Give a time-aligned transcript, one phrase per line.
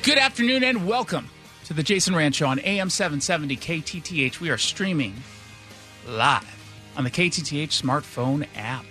[0.00, 1.28] Good afternoon and welcome
[1.64, 4.40] to the Jason Rantz Show on AM 770 KTTH.
[4.40, 5.14] We are streaming
[6.08, 6.46] live
[6.96, 8.84] on the KTTH smartphone app.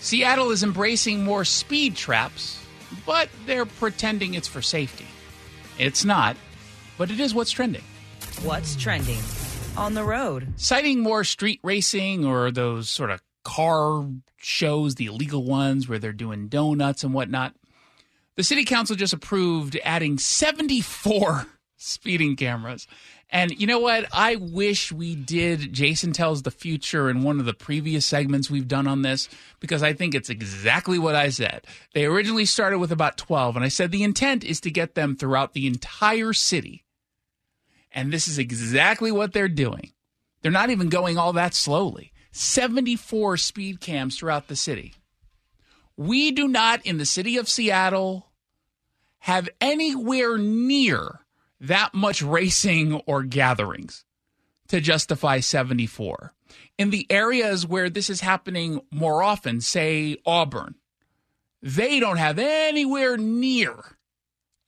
[0.00, 2.64] Seattle is embracing more speed traps,
[3.04, 5.06] but they're pretending it's for safety.
[5.78, 6.36] It's not,
[6.96, 7.84] but it is what's trending.
[8.42, 9.20] What's trending
[9.76, 10.54] on the road?
[10.56, 14.06] Citing more street racing or those sort of car
[14.36, 17.54] shows, the illegal ones where they're doing donuts and whatnot.
[18.36, 21.46] The city council just approved adding 74
[21.76, 22.86] speeding cameras.
[23.28, 24.06] And you know what?
[24.12, 28.68] I wish we did Jason Tells the Future in one of the previous segments we've
[28.68, 29.28] done on this
[29.58, 31.66] because I think it's exactly what I said.
[31.94, 35.16] They originally started with about 12, and I said the intent is to get them
[35.16, 36.84] throughout the entire city.
[37.90, 39.92] And this is exactly what they're doing.
[40.42, 42.12] They're not even going all that slowly.
[42.32, 44.94] 74 speed cams throughout the city.
[45.96, 48.30] We do not, in the city of Seattle,
[49.20, 51.20] have anywhere near
[51.60, 54.04] that much racing or gatherings
[54.68, 56.34] to justify 74.
[56.78, 60.74] In the areas where this is happening more often, say Auburn,
[61.60, 63.98] they don't have anywhere near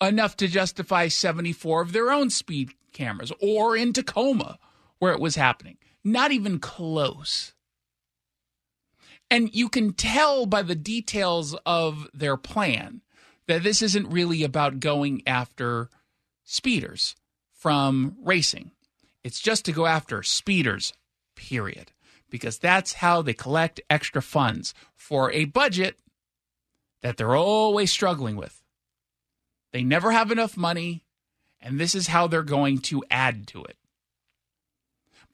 [0.00, 4.58] enough to justify 74 of their own speed cameras, or in Tacoma,
[4.98, 5.78] where it was happening.
[6.04, 7.53] Not even close.
[9.30, 13.00] And you can tell by the details of their plan
[13.46, 15.90] that this isn't really about going after
[16.44, 17.16] speeders
[17.52, 18.70] from racing.
[19.22, 20.92] It's just to go after speeders,
[21.34, 21.92] period.
[22.30, 25.98] Because that's how they collect extra funds for a budget
[27.02, 28.62] that they're always struggling with.
[29.72, 31.04] They never have enough money,
[31.60, 33.76] and this is how they're going to add to it.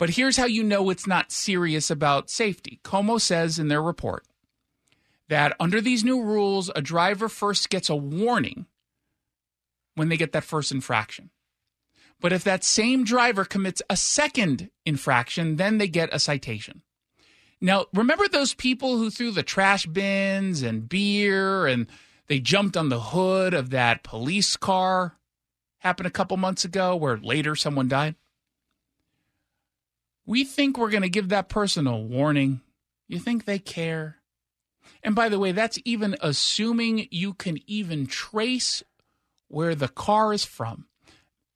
[0.00, 2.80] But here's how you know it's not serious about safety.
[2.82, 4.24] KOMO says in their report
[5.28, 8.64] that under these new rules, a driver first gets a warning
[9.96, 11.28] when they get that first infraction.
[12.18, 16.80] But if that same driver commits a second infraction, then they get a citation.
[17.60, 21.88] Now, remember those people who threw the trash bins and beer and
[22.26, 25.18] they jumped on the hood of that police car?
[25.80, 28.14] Happened a couple months ago where later someone died.
[30.30, 32.60] We think we're going to give that person a warning.
[33.08, 34.18] You think they care?
[35.02, 38.84] And by the way, that's even assuming you can even trace
[39.48, 40.86] where the car is from.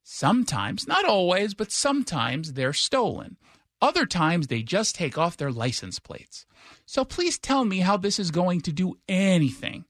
[0.03, 3.37] Sometimes, not always, but sometimes they're stolen.
[3.81, 6.45] Other times they just take off their license plates.
[6.85, 9.85] So please tell me how this is going to do anything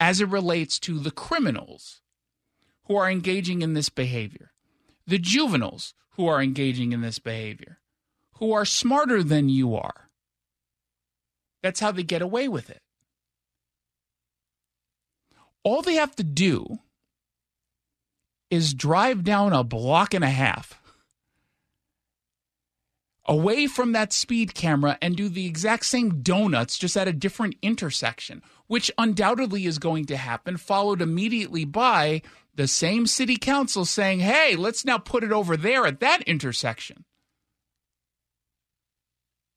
[0.00, 2.00] as it relates to the criminals
[2.86, 4.50] who are engaging in this behavior,
[5.06, 7.78] the juveniles who are engaging in this behavior,
[8.44, 10.10] who are smarter than you are.
[11.62, 12.82] That's how they get away with it.
[15.62, 16.78] All they have to do
[18.50, 20.78] is drive down a block and a half
[23.24, 27.56] away from that speed camera and do the exact same donuts just at a different
[27.62, 32.20] intersection, which undoubtedly is going to happen, followed immediately by
[32.54, 37.06] the same city council saying, hey, let's now put it over there at that intersection.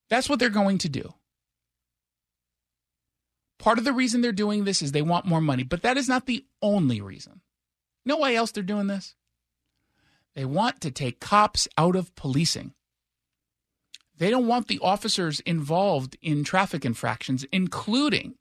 [0.10, 1.14] That's what they're going to do.
[3.60, 6.08] Part of the reason they're doing this is they want more money, but that is
[6.08, 7.42] not the only reason.
[8.06, 9.16] Know why else they're doing this?
[10.36, 12.74] They want to take cops out of policing.
[14.18, 18.36] They don't want the officers involved in traffic infractions, including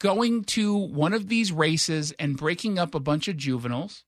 [0.00, 4.04] going to one of these races and breaking up a bunch of juveniles.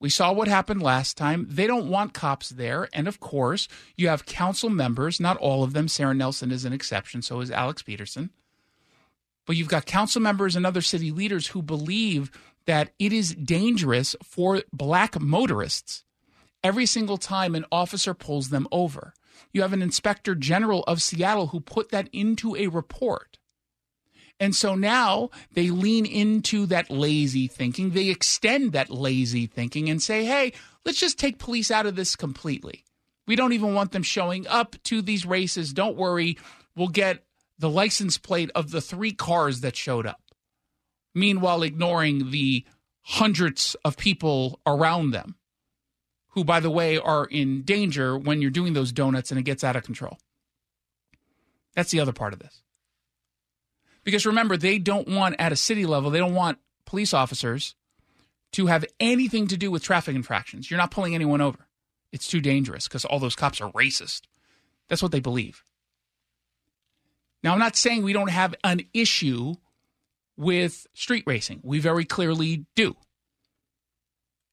[0.00, 1.46] We saw what happened last time.
[1.48, 2.88] They don't want cops there.
[2.92, 5.88] And of course, you have council members, not all of them.
[5.88, 8.30] Sarah Nelson is an exception, so is Alex Pedersen
[9.50, 12.30] but you've got council members and other city leaders who believe
[12.66, 16.04] that it is dangerous for black motorists
[16.62, 19.12] every single time an officer pulls them over.
[19.52, 23.29] You have an inspector general of Seattle who put that into a report.
[24.40, 27.90] And so now they lean into that lazy thinking.
[27.90, 30.54] They extend that lazy thinking and say, hey,
[30.84, 32.84] let's just take police out of this completely.
[33.26, 35.74] We don't even want them showing up to these races.
[35.74, 36.38] Don't worry.
[36.74, 37.22] We'll get
[37.58, 40.22] the license plate of the three cars that showed up,
[41.14, 42.64] meanwhile, ignoring the
[43.02, 45.36] hundreds of people around them,
[46.28, 49.62] who, by the way, are in danger when you're doing those donuts and it gets
[49.62, 50.18] out of control.
[51.74, 52.62] That's the other part of this.
[54.10, 57.76] Because remember, they don't want, at a city level, they don't want police officers
[58.50, 60.68] to have anything to do with traffic infractions.
[60.68, 61.68] You're not pulling anyone over.
[62.10, 64.22] It's too dangerous because all those cops are racist.
[64.88, 65.62] That's what they believe.
[67.44, 69.54] Now, I'm not saying we don't have an issue
[70.36, 71.60] with street racing.
[71.62, 72.96] We very clearly do.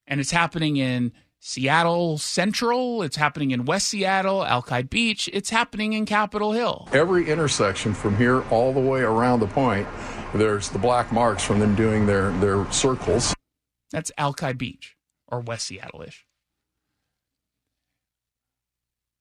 [0.06, 1.10] And it's happening in
[1.40, 6.88] Seattle Central, it's happening in West Seattle, Alki Beach, it's happening in Capitol Hill.
[6.92, 9.86] Every intersection from here all the way around the point,
[10.34, 13.34] there's the black marks from them doing their, their circles.
[13.92, 14.96] That's Alki Beach
[15.28, 16.26] or West Seattle ish.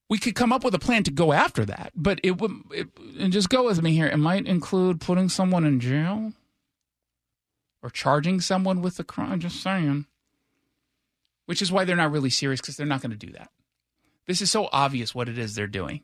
[0.10, 2.88] We could come up with a plan to go after that, but it would, it,
[3.20, 4.08] and just go with me here.
[4.08, 6.32] It might include putting someone in jail
[7.84, 9.40] or charging someone with a crime.
[9.42, 10.06] Just saying.
[11.48, 13.50] Which is why they're not really serious because they're not going to do that.
[14.28, 16.04] This is so obvious what it is they're doing.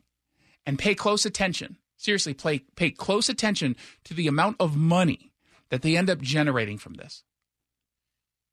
[0.66, 1.76] And pay close attention.
[1.96, 5.30] Seriously, pay, pay close attention to the amount of money
[5.70, 7.22] that they end up generating from this.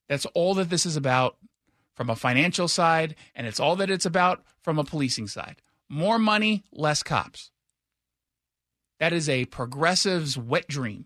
[0.07, 1.37] That's all that this is about
[1.95, 5.61] from a financial side, and it's all that it's about from a policing side.
[5.89, 7.51] More money, less cops.
[8.99, 11.05] That is a progressive's wet dream.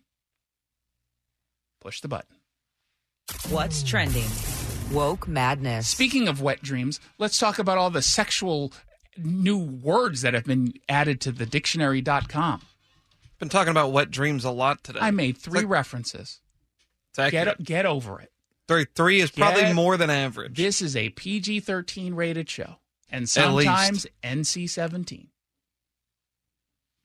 [1.81, 2.35] Push the button.
[3.49, 4.27] What's trending?
[4.91, 5.87] Woke madness.
[5.87, 8.71] Speaking of wet dreams, let's talk about all the sexual
[9.17, 12.61] new words that have been added to the dictionary.com.
[13.39, 14.99] Been talking about wet dreams a lot today.
[15.01, 16.39] I made three like- references.
[17.15, 18.31] Get get over it.
[18.67, 20.57] three, three is probably Get- more than average.
[20.57, 22.77] This is a PG 13 rated show
[23.09, 25.29] and sometimes NC 17.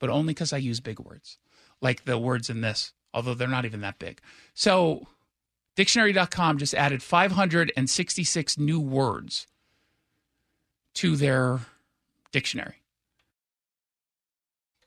[0.01, 1.39] But only because I use big words,
[1.81, 4.21] like the words in this, although they're not even that big.
[4.55, 5.07] So,
[5.77, 9.47] dictionary.com just added 566 new words
[10.95, 11.61] to their
[12.33, 12.83] dictionary.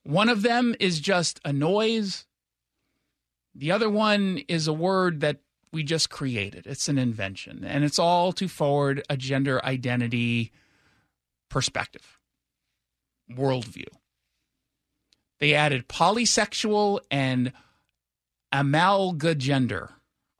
[0.04, 2.26] One of them is just a noise.
[3.56, 5.38] The other one is a word that
[5.72, 6.68] we just created.
[6.68, 10.52] It's an invention, and it's all to forward a gender identity
[11.50, 12.20] perspective,
[13.32, 13.88] worldview.
[15.40, 17.54] They added polysexual and
[18.54, 19.90] amalgagender.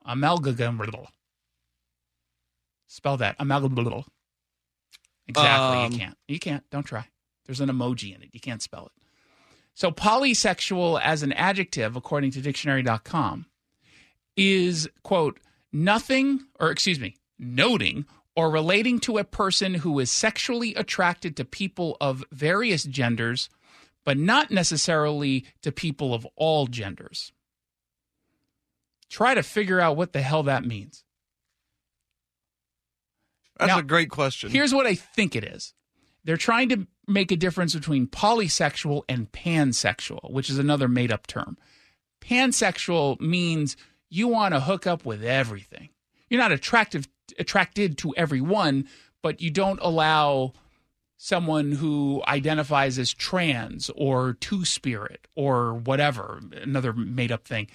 [0.08, 1.08] Amalgagender.
[2.88, 3.38] Spell that.
[3.40, 4.06] Amalgagender.
[5.28, 5.78] Exactly.
[5.78, 6.18] Um, you can't.
[6.28, 6.70] You can't.
[6.70, 7.08] Don't try.
[7.46, 8.30] There's an emoji in it.
[8.34, 9.04] You can't spell it.
[9.74, 13.48] So, polysexual as an adjective, according to dictionary.com,
[14.38, 15.40] is, quote,
[15.72, 18.06] nothing, or excuse me, noting
[18.36, 23.50] or relating to a person who is sexually attracted to people of various genders,
[24.04, 27.32] but not necessarily to people of all genders.
[29.14, 31.04] Try to figure out what the hell that means.
[33.60, 34.50] That's now, a great question.
[34.50, 35.76] Here's what I think it is.
[36.24, 41.28] They're trying to make a difference between polysexual and pansexual, which is another made up
[41.28, 41.60] term.
[42.22, 43.78] Pansexual means
[44.10, 45.90] you want to hook up with everything.
[46.28, 47.08] You're not attractive
[47.38, 48.88] attracted to everyone,
[49.22, 50.54] but you don't allow
[51.18, 57.68] someone who identifies as trans or two spirit or whatever, another made up thing.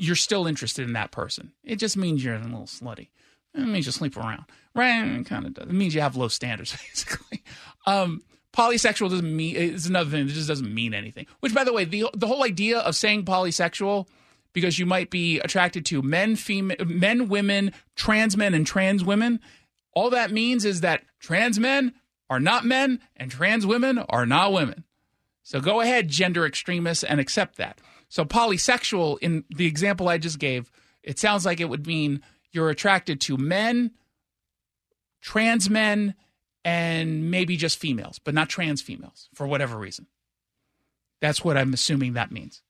[0.00, 1.52] You're still interested in that person.
[1.64, 3.08] It just means you're a little slutty.
[3.54, 4.44] It means you sleep around.
[4.74, 5.04] Right?
[5.04, 5.66] It kind of does.
[5.68, 7.42] It means you have low standards, basically.
[7.86, 8.22] Um,
[8.54, 10.26] polysexual doesn't mean it's another thing.
[10.26, 11.26] It just doesn't mean anything.
[11.40, 14.06] Which, by the way, the the whole idea of saying polysexual
[14.52, 19.40] because you might be attracted to men, female, men, women, trans men, and trans women.
[19.92, 21.94] All that means is that trans men
[22.28, 24.84] are not men and trans women are not women.
[25.42, 27.80] So go ahead, gender extremists, and accept that.
[28.10, 30.70] So polysexual, in the example I just gave,
[31.02, 32.20] it sounds like it would mean
[32.52, 33.92] you're attracted to men,
[35.22, 36.14] trans men,
[36.64, 40.06] and maybe just females, but not trans females for whatever reason.
[41.20, 42.62] That's what I'm assuming that means.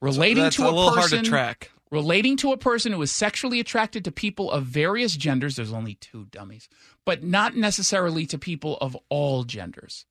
[0.00, 1.70] Relating That's to a a, little person, hard to track.
[1.90, 5.56] relating to a person who is sexually attracted to people of various genders.
[5.56, 6.68] There's only two dummies,
[7.04, 10.06] but not necessarily to people of all genders.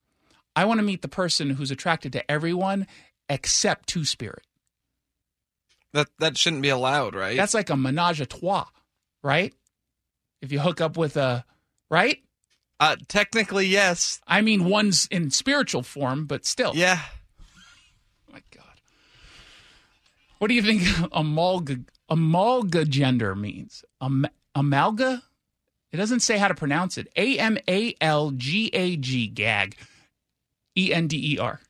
[0.54, 2.86] I want to meet the person who's attracted to everyone
[3.28, 4.42] except two spirit.
[5.92, 7.36] That that shouldn't be allowed, right?
[7.36, 8.66] That's like a menage a trois,
[9.22, 9.54] right?
[10.42, 11.44] If you hook up with a,
[11.90, 12.22] right?
[12.80, 14.20] uh, technically yes.
[14.26, 16.72] I mean, one's in spiritual form, but still.
[16.74, 17.00] Yeah.
[18.32, 18.64] my God.
[20.38, 20.82] What do you think
[21.12, 23.84] amalga amalga gender means?
[24.00, 25.22] Am, amalga?
[25.90, 27.08] It doesn't say how to pronounce it.
[27.16, 29.76] A M A L G A G gag.
[30.76, 31.60] E N D E R.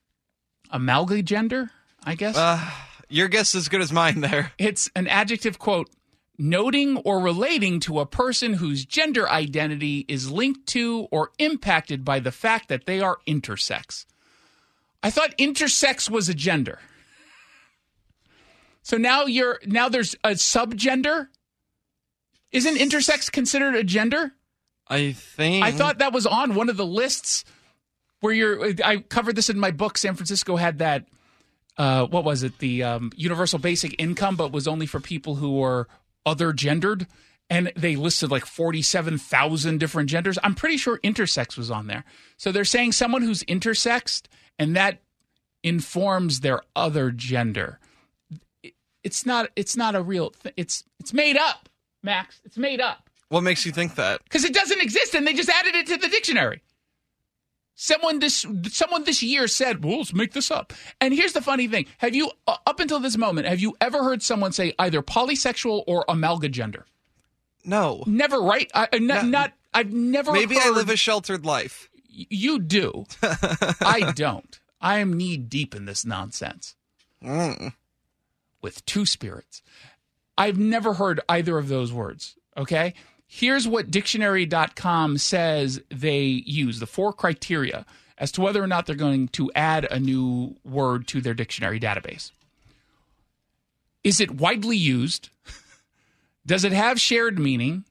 [0.72, 1.70] Amalga gender,
[2.04, 2.36] I guess.
[2.36, 2.60] Uh,
[3.08, 4.52] your guess is as good as mine there.
[4.58, 5.90] it's an adjective quote
[6.38, 12.20] noting or relating to a person whose gender identity is linked to or impacted by
[12.20, 14.06] the fact that they are intersex.
[15.02, 16.78] I thought intersex was a gender.
[18.82, 21.28] So now you're now there's a subgender?
[22.52, 24.32] Isn't intersex considered a gender?
[24.88, 27.44] I think I thought that was on one of the lists
[28.20, 31.06] where you're I covered this in my book San Francisco had that
[31.76, 32.58] uh, what was it?
[32.58, 35.86] The um, universal basic income, but was only for people who were
[36.26, 37.06] other gendered.
[37.50, 40.38] And they listed like 47,000 different genders.
[40.42, 42.04] I'm pretty sure intersex was on there.
[42.36, 44.24] So they're saying someone who's intersexed
[44.58, 44.98] and that
[45.62, 47.78] informs their other gender.
[49.04, 51.68] It's not it's not a real th- it's it's made up,
[52.02, 52.40] Max.
[52.44, 54.22] It's made up What makes you think that?
[54.24, 56.60] because it doesn't exist and they just added it to the dictionary.
[57.80, 61.68] Someone this someone this year said, "Well, let's make this up." And here's the funny
[61.68, 65.00] thing: Have you uh, up until this moment have you ever heard someone say either
[65.00, 66.82] polysexual or amalgagender?
[67.64, 68.02] No.
[68.04, 68.68] Never, right?
[68.74, 69.30] I, I- not, No.
[69.30, 69.52] not.
[69.72, 70.32] I've never.
[70.32, 71.88] Maybe I live a sheltered life.
[72.08, 73.04] You do.
[73.22, 74.58] I don't.
[74.80, 76.74] I am knee deep in this nonsense
[77.22, 77.74] Mm.
[78.60, 79.62] with two spirits.
[80.36, 82.34] I've never heard either of those words.
[82.56, 82.94] Okay.
[83.30, 87.84] Here's what dictionary.com says they use the four criteria
[88.16, 91.78] as to whether or not they're going to add a new word to their dictionary
[91.78, 92.32] database.
[94.02, 95.28] Is it widely used?
[96.46, 97.84] Does it have shared meaning?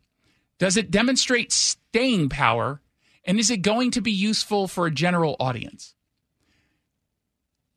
[0.58, 2.82] Does it demonstrate staying power?
[3.24, 5.94] And is it going to be useful for a general audience?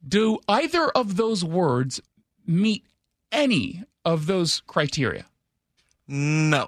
[0.07, 2.01] Do either of those words
[2.47, 2.87] meet
[3.31, 5.27] any of those criteria?
[6.09, 6.67] No.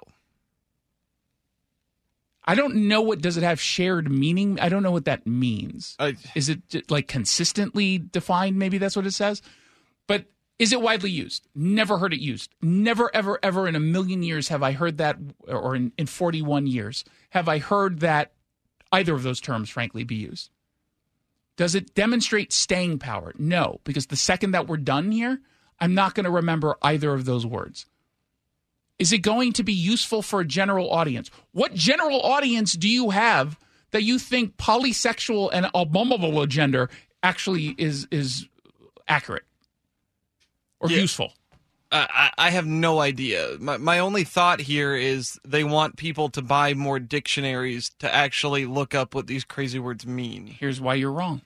[2.45, 4.59] I don't know what does it have shared meaning?
[4.59, 5.95] I don't know what that means.
[5.99, 8.57] I, Is it like consistently defined?
[8.59, 9.41] Maybe that's what it says.
[10.07, 10.25] But
[10.59, 11.47] is it widely used?
[11.55, 12.53] Never heard it used.
[12.61, 16.67] Never, ever, ever in a million years have I heard that, or in, in 41
[16.67, 18.33] years, have I heard that
[18.93, 20.49] either of those terms, frankly, be used.
[21.57, 23.33] Does it demonstrate staying power?
[23.37, 25.41] No, because the second that we're done here,
[25.79, 27.85] I'm not going to remember either of those words.
[28.99, 31.29] Is it going to be useful for a general audience?
[31.51, 33.57] What general audience do you have
[33.91, 36.89] that you think polysexual and abominable gender
[37.21, 38.47] actually is is
[39.07, 39.43] accurate
[40.79, 40.99] or Yeah.
[40.99, 41.33] useful?
[41.95, 43.55] I, I have no idea.
[43.59, 48.65] My, my only thought here is they want people to buy more dictionaries to actually
[48.65, 50.47] look up what these crazy words mean.
[50.47, 51.41] Here's why you're wrong.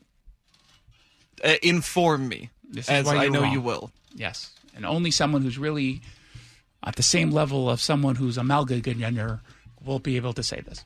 [1.43, 3.51] Uh, inform me, This is as why I know wrong.
[3.51, 3.91] you will.
[4.15, 5.99] Yes, and only someone who's really
[6.87, 9.41] at the same level of someone who's a amalgamator
[9.83, 10.85] will be able to say this.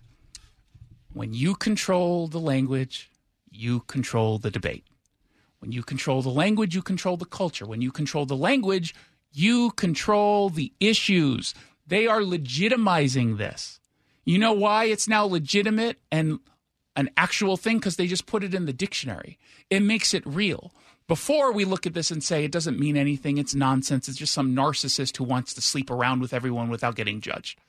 [1.13, 3.11] When you control the language,
[3.51, 4.83] you control the debate.
[5.59, 7.67] When you control the language, you control the culture.
[7.67, 8.95] When you control the language,
[9.31, 11.53] you control the issues.
[11.85, 13.79] They are legitimizing this.
[14.25, 16.39] You know why it's now legitimate and
[16.95, 17.77] an actual thing?
[17.77, 19.37] Because they just put it in the dictionary.
[19.69, 20.73] It makes it real.
[21.07, 24.33] Before we look at this and say it doesn't mean anything, it's nonsense, it's just
[24.33, 27.59] some narcissist who wants to sleep around with everyone without getting judged.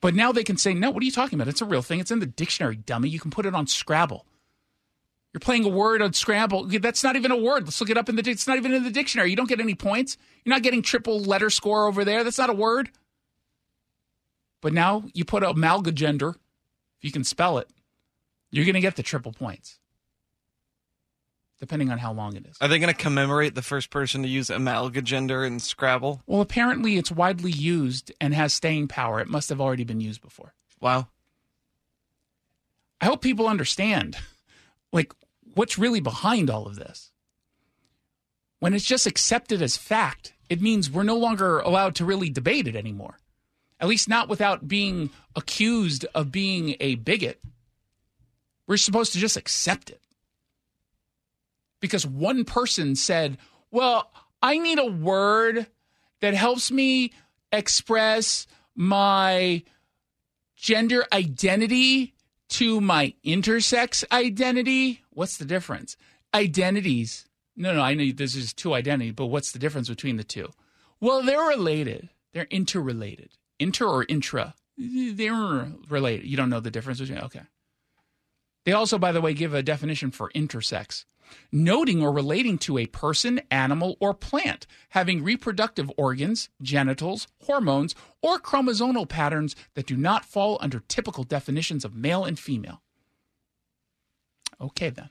[0.00, 1.48] But now they can say, no, what are you talking about?
[1.48, 2.00] It's a real thing.
[2.00, 3.08] It's in the dictionary, dummy.
[3.08, 4.24] You can put it on Scrabble.
[5.32, 6.66] You're playing a word on Scrabble.
[6.66, 7.64] That's not even a word.
[7.64, 8.28] Let's look it up in the.
[8.28, 9.30] It's not even in the dictionary.
[9.30, 10.16] You don't get any points.
[10.44, 12.24] You're not getting triple letter score over there.
[12.24, 12.90] That's not a word.
[14.60, 17.68] But now you put amalgagender, if you can spell it,
[18.50, 19.78] you're going to get the triple points,
[21.58, 22.56] depending on how long it is.
[22.60, 26.22] Are they going to commemorate the first person to use amalgagender in Scrabble?
[26.26, 29.20] Well, apparently it's widely used and has staying power.
[29.20, 30.54] It must have already been used before.
[30.80, 31.08] Wow.
[33.00, 34.16] I hope people understand,
[34.92, 35.12] like,
[35.54, 37.10] what's really behind all of this.
[38.60, 42.66] When it's just accepted as fact, it means we're no longer allowed to really debate
[42.66, 43.18] it anymore.
[43.80, 47.40] At least not without being accused of being a bigot.
[48.66, 50.00] We're supposed to just accept it.
[51.80, 53.38] Because one person said,
[53.70, 54.10] well,
[54.42, 55.66] I need a word
[56.20, 57.12] that helps me
[57.52, 59.62] express my
[60.56, 62.14] gender identity
[62.48, 65.02] to my intersex identity.
[65.10, 65.96] What's the difference?
[66.34, 67.26] Identities.
[67.56, 70.50] No, no, I know this is two identities, but what's the difference between the two?
[71.00, 72.08] Well, they're related.
[72.32, 73.30] They're interrelated.
[73.58, 74.54] Inter or intra?
[74.76, 76.26] They're related.
[76.26, 77.42] You don't know the difference between okay.
[78.64, 81.04] They also, by the way, give a definition for intersex
[81.50, 88.38] noting or relating to a person, animal, or plant having reproductive organs, genitals, hormones, or
[88.38, 92.82] chromosomal patterns that do not fall under typical definitions of male and female.
[94.60, 95.10] Okay, then.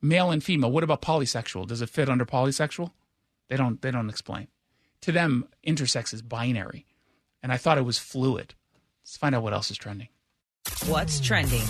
[0.00, 0.70] Male and female.
[0.70, 1.66] What about polysexual?
[1.66, 2.92] Does it fit under polysexual?
[3.48, 4.48] They don't they don't explain.
[5.02, 6.86] To them, intersex is binary.
[7.42, 8.54] And I thought it was fluid.
[9.02, 10.08] Let's find out what else is trending.
[10.86, 11.62] What's trending?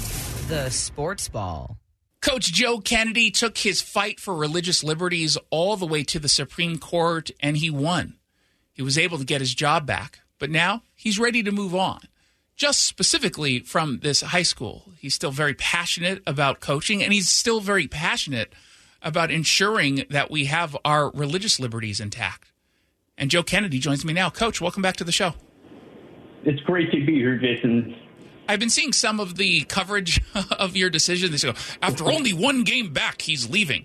[0.49, 1.79] The sports ball.
[2.21, 6.79] Coach Joe Kennedy took his fight for religious liberties all the way to the Supreme
[6.79, 8.17] Court and he won.
[8.73, 12.01] He was able to get his job back, but now he's ready to move on.
[12.57, 14.85] just specifically from this high school.
[14.99, 18.53] He's still very passionate about coaching, and he's still very passionate
[19.03, 22.53] about ensuring that we have our religious liberties intact.
[23.19, 24.31] And Joe Kennedy joins me now.
[24.31, 25.35] Coach, welcome back to the show.
[26.45, 27.97] It's great to be here, Jason.
[28.49, 30.21] I've been seeing some of the coverage
[30.59, 31.33] of your decision.
[31.33, 33.85] They go, after only one game back, he's leaving.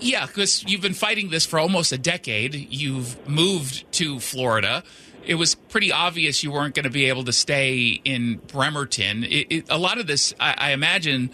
[0.00, 2.54] Yeah, because you've been fighting this for almost a decade.
[2.54, 4.82] You've moved to Florida.
[5.26, 9.24] It was pretty obvious you weren't going to be able to stay in Bremerton.
[9.24, 11.30] It, it, a lot of this, I, I imagine,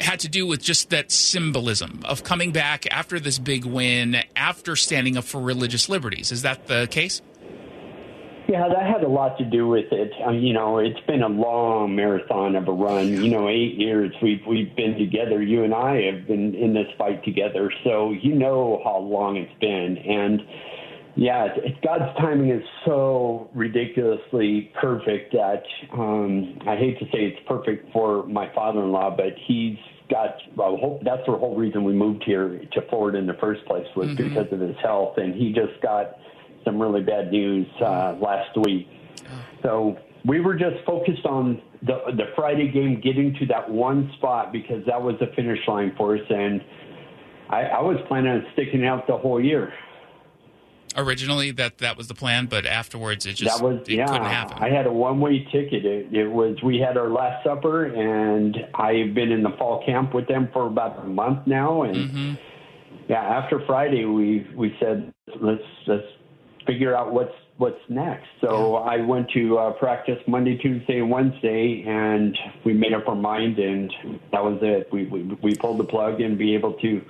[0.00, 4.74] had to do with just that symbolism of coming back after this big win, after
[4.74, 6.32] standing up for religious liberties.
[6.32, 7.22] Is that the case?
[8.48, 10.12] Yeah, that had a lot to do with it.
[10.24, 13.08] Um, you know, it's been a long marathon of a run.
[13.08, 15.42] You know, eight years we've we've been together.
[15.42, 19.58] You and I have been in this fight together, so you know how long it's
[19.60, 19.96] been.
[19.96, 20.42] And
[21.16, 27.40] yeah, it's, God's timing is so ridiculously perfect that um, I hate to say it's
[27.48, 29.78] perfect for my father-in-law, but he's
[30.10, 33.64] got well, whole, that's the whole reason we moved here to Florida in the first
[33.64, 34.28] place was mm-hmm.
[34.28, 36.18] because of his health, and he just got
[36.64, 38.88] some really bad news uh, last week.
[39.62, 44.52] So we were just focused on the the Friday game, getting to that one spot
[44.52, 46.62] because that was the finish line for us, and
[47.50, 49.72] I, I was planning on sticking out the whole year.
[50.96, 54.24] Originally, that that was the plan, but afterwards, it just that was, it yeah, couldn't
[54.24, 54.62] happen.
[54.62, 55.84] I had a one way ticket.
[55.84, 60.14] It, it was we had our last supper, and I've been in the fall camp
[60.14, 61.96] with them for about a month now, and.
[61.96, 62.34] Mm-hmm.
[63.06, 66.06] Yeah, after Friday, we we said let's let's
[66.66, 68.26] figure out what's what's next.
[68.40, 73.14] So I went to uh, practice Monday, Tuesday, and Wednesday, and we made up our
[73.14, 73.92] mind, and
[74.32, 74.88] that was it.
[74.92, 77.02] We we, we pulled the plug and be able to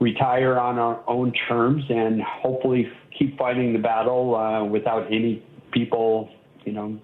[0.00, 6.28] retire on our own terms and hopefully keep fighting the battle uh, without any people,
[6.64, 6.98] you know.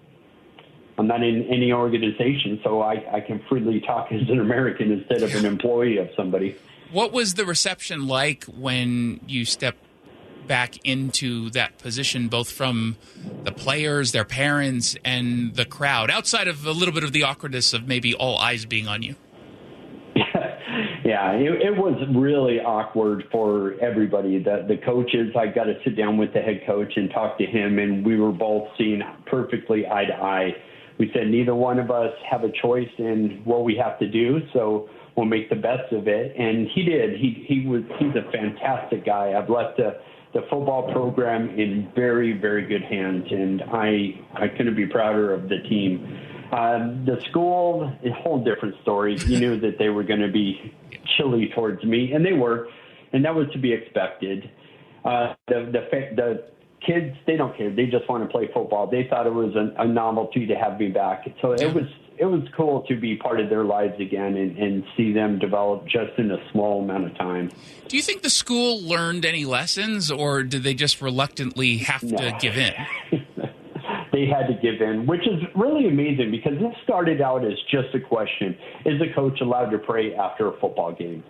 [0.98, 5.22] I'm not in any organization, so I, I can freely talk as an American instead
[5.22, 6.56] of an employee of somebody.
[6.90, 9.84] What was the reception like when you stepped
[10.48, 12.96] back into that position, both from
[13.44, 17.72] the players, their parents, and the crowd, outside of a little bit of the awkwardness
[17.72, 19.14] of maybe all eyes being on you?
[21.04, 24.42] yeah, it, it was really awkward for everybody.
[24.42, 27.46] The the coaches, I got to sit down with the head coach and talk to
[27.46, 30.50] him, and we were both seeing perfectly eye to eye.
[30.98, 34.40] We said neither one of us have a choice in what we have to do,
[34.52, 36.34] so we'll make the best of it.
[36.36, 37.18] And he did.
[37.18, 39.34] He he was he's a fantastic guy.
[39.38, 40.00] I've left the
[40.34, 45.48] the football program in very, very good hands, and I I couldn't be prouder of
[45.48, 46.04] the team.
[46.52, 49.16] Um, the school, a whole different story.
[49.26, 50.72] You knew that they were going to be
[51.16, 52.68] chilly towards me, and they were,
[53.12, 54.50] and that was to be expected.
[55.04, 56.44] Uh, the the the
[56.86, 57.74] kids, they don't care.
[57.74, 58.86] They just want to play football.
[58.86, 61.26] They thought it was a, a novelty to have me back.
[61.40, 61.84] So it was
[62.18, 65.86] it was cool to be part of their lives again and, and see them develop
[65.86, 67.50] just in a small amount of time.
[67.86, 72.18] Do you think the school learned any lessons, or did they just reluctantly have no.
[72.18, 72.74] to give in?
[74.12, 77.94] they had to give in, which is really amazing because this started out as just
[77.94, 81.22] a question: Is a coach allowed to pray after a football game?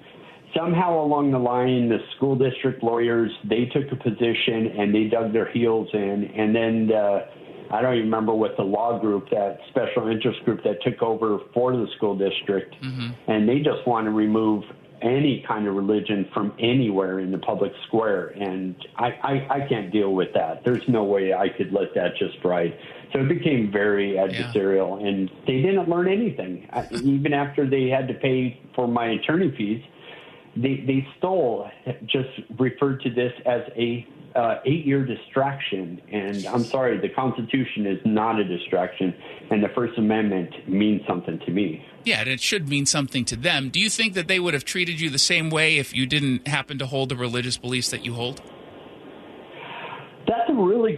[0.56, 5.32] Somehow along the line, the school district lawyers they took a position and they dug
[5.32, 6.86] their heels in, and then.
[6.88, 7.26] The,
[7.70, 11.38] I don't even remember what the law group, that special interest group that took over
[11.52, 13.10] for the school district, mm-hmm.
[13.30, 14.64] and they just want to remove
[15.00, 18.28] any kind of religion from anywhere in the public square.
[18.28, 20.64] And I, I, I can't deal with that.
[20.64, 22.76] There's no way I could let that just ride.
[23.12, 25.08] So it became very adversarial, yeah.
[25.08, 26.68] and they didn't learn anything.
[26.90, 29.82] Even after they had to pay for my attorney fees,
[30.62, 31.70] they, they stole,
[32.06, 36.00] just referred to this as a uh, eight year distraction.
[36.12, 39.14] And I'm sorry, the Constitution is not a distraction,
[39.50, 41.84] and the First Amendment means something to me.
[42.04, 43.70] Yeah, and it should mean something to them.
[43.70, 46.46] Do you think that they would have treated you the same way if you didn't
[46.46, 48.40] happen to hold the religious beliefs that you hold?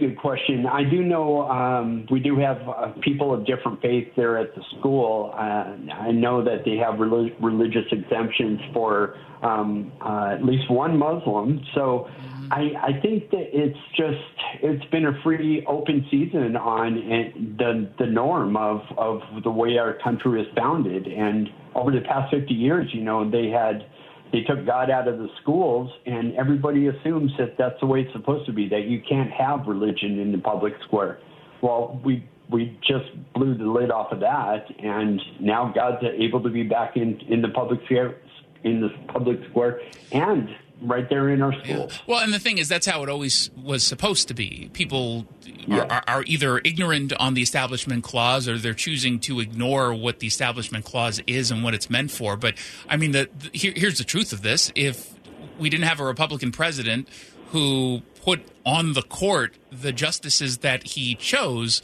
[0.01, 0.65] That's a really good question.
[0.65, 4.61] I do know um, we do have uh, people of different faiths there at the
[4.79, 5.31] school.
[5.33, 10.97] Uh, I know that they have relig- religious exemptions for um, uh, at least one
[10.97, 11.61] Muslim.
[11.75, 12.07] So
[12.51, 14.17] I, I think that it's just
[14.61, 19.93] it's been a free open season on the the norm of of the way our
[20.03, 23.85] country is founded and over the past 50 years you know they had
[24.31, 28.13] they took God out of the schools and everybody assumes that that's the way it's
[28.13, 31.19] supposed to be that you can't have religion in the public square.
[31.61, 36.49] Well we we just blew the lid off of that and now God's able to
[36.49, 38.21] be back in in the public sphere
[38.63, 40.49] in the public square and
[40.81, 41.99] right there in our schools.
[42.07, 44.69] Well, and the thing is, that's how it always was supposed to be.
[44.73, 45.27] People
[45.67, 45.83] Yeah.
[45.83, 50.27] are, are, either ignorant on the Establishment Clause or they're choosing to ignore what the
[50.27, 52.35] Establishment Clause is and what it's meant for.
[52.35, 52.55] But
[52.89, 55.13] I mean, the, the here, here's the truth of this: if
[55.59, 57.07] we didn't have a Republican president
[57.51, 61.81] who put on the court the justices that he chose,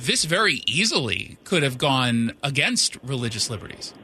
[0.00, 3.94] this very easily could have gone against religious liberties.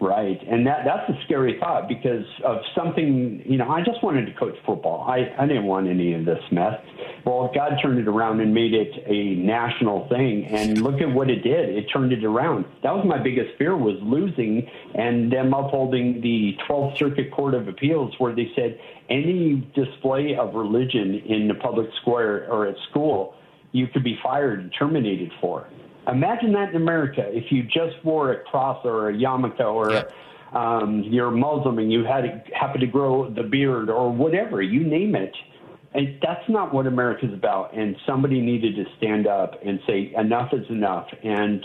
[0.00, 3.42] Right, and that that's a scary thought because of something.
[3.44, 5.04] You know, I just wanted to coach football.
[5.08, 6.80] I I didn't want any of this mess.
[7.26, 11.28] Well, God turned it around and made it a national thing, and look at what
[11.30, 11.70] it did.
[11.70, 12.64] It turned it around.
[12.84, 17.66] That was my biggest fear was losing and them upholding the 12th Circuit Court of
[17.66, 18.78] Appeals, where they said
[19.10, 23.34] any display of religion in the public square or at school,
[23.72, 25.66] you could be fired and terminated for.
[26.08, 27.22] Imagine that in America.
[27.26, 30.12] If you just wore a cross or a yarmulke or Yep.
[30.52, 35.14] um, you're Muslim and you had happen to grow the beard or whatever, you name
[35.14, 35.34] it.
[35.94, 37.74] And that's not what America's about.
[37.74, 41.08] And somebody needed to stand up and say enough is enough.
[41.22, 41.64] And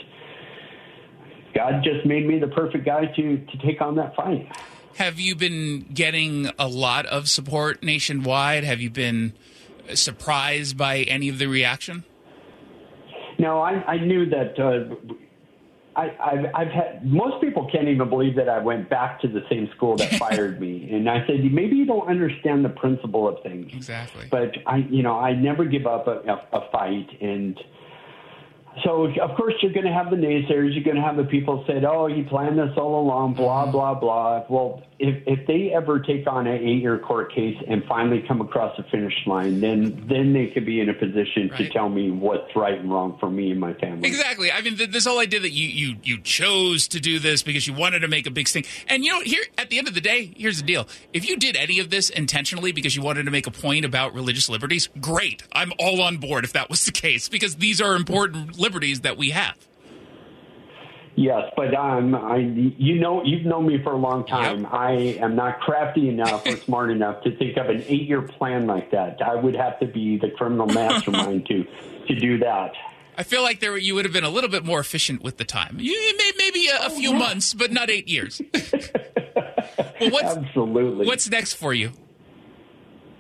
[1.54, 4.48] God just made me the perfect guy to to take on that fight.
[4.98, 8.64] Have you been getting a lot of support nationwide?
[8.64, 9.34] Have you been
[9.94, 12.04] surprised by any of the reaction?
[13.44, 14.58] No, I, I knew that.
[14.58, 14.96] Uh,
[15.98, 19.42] I, I've, I've had most people can't even believe that I went back to the
[19.50, 23.44] same school that fired me, and I said maybe you don't understand the principle of
[23.44, 23.70] things.
[23.74, 24.28] Exactly.
[24.32, 27.60] But I, you know, I never give up a, a, a fight, and
[28.86, 30.74] so of course you're going to have the naysayers.
[30.74, 33.94] You're going to have the people said, "Oh, he planned this all along." Blah blah
[33.94, 34.46] blah.
[34.50, 38.76] Well, if if they ever take on an eight-year court case and finally come across
[38.78, 42.56] the finish line, then then they could be in a position to tell me what's
[42.56, 44.08] right and wrong for me and my family.
[44.08, 44.50] Exactly.
[44.50, 47.68] I mean, th- this whole idea that you, you you chose to do this because
[47.68, 49.94] you wanted to make a big stink, and you know, here at the end of
[49.94, 53.24] the day, here's the deal: if you did any of this intentionally because you wanted
[53.24, 55.44] to make a point about religious liberties, great.
[55.52, 59.18] I'm all on board if that was the case because these are important liberties that
[59.18, 59.56] we have.
[61.16, 64.62] Yes, but um, I, you know, you've known me for a long time.
[64.62, 64.74] Yep.
[64.74, 68.90] I am not crafty enough or smart enough to think of an eight-year plan like
[68.92, 69.22] that.
[69.22, 71.66] I would have to be the criminal mastermind to
[72.08, 72.74] to do that.
[73.16, 75.46] I feel like there you would have been a little bit more efficient with the
[75.46, 75.78] time.
[75.80, 78.42] You, may, maybe a, a few months, but not eight years.
[78.54, 81.06] well, what's Absolutely.
[81.06, 81.92] what's next for you?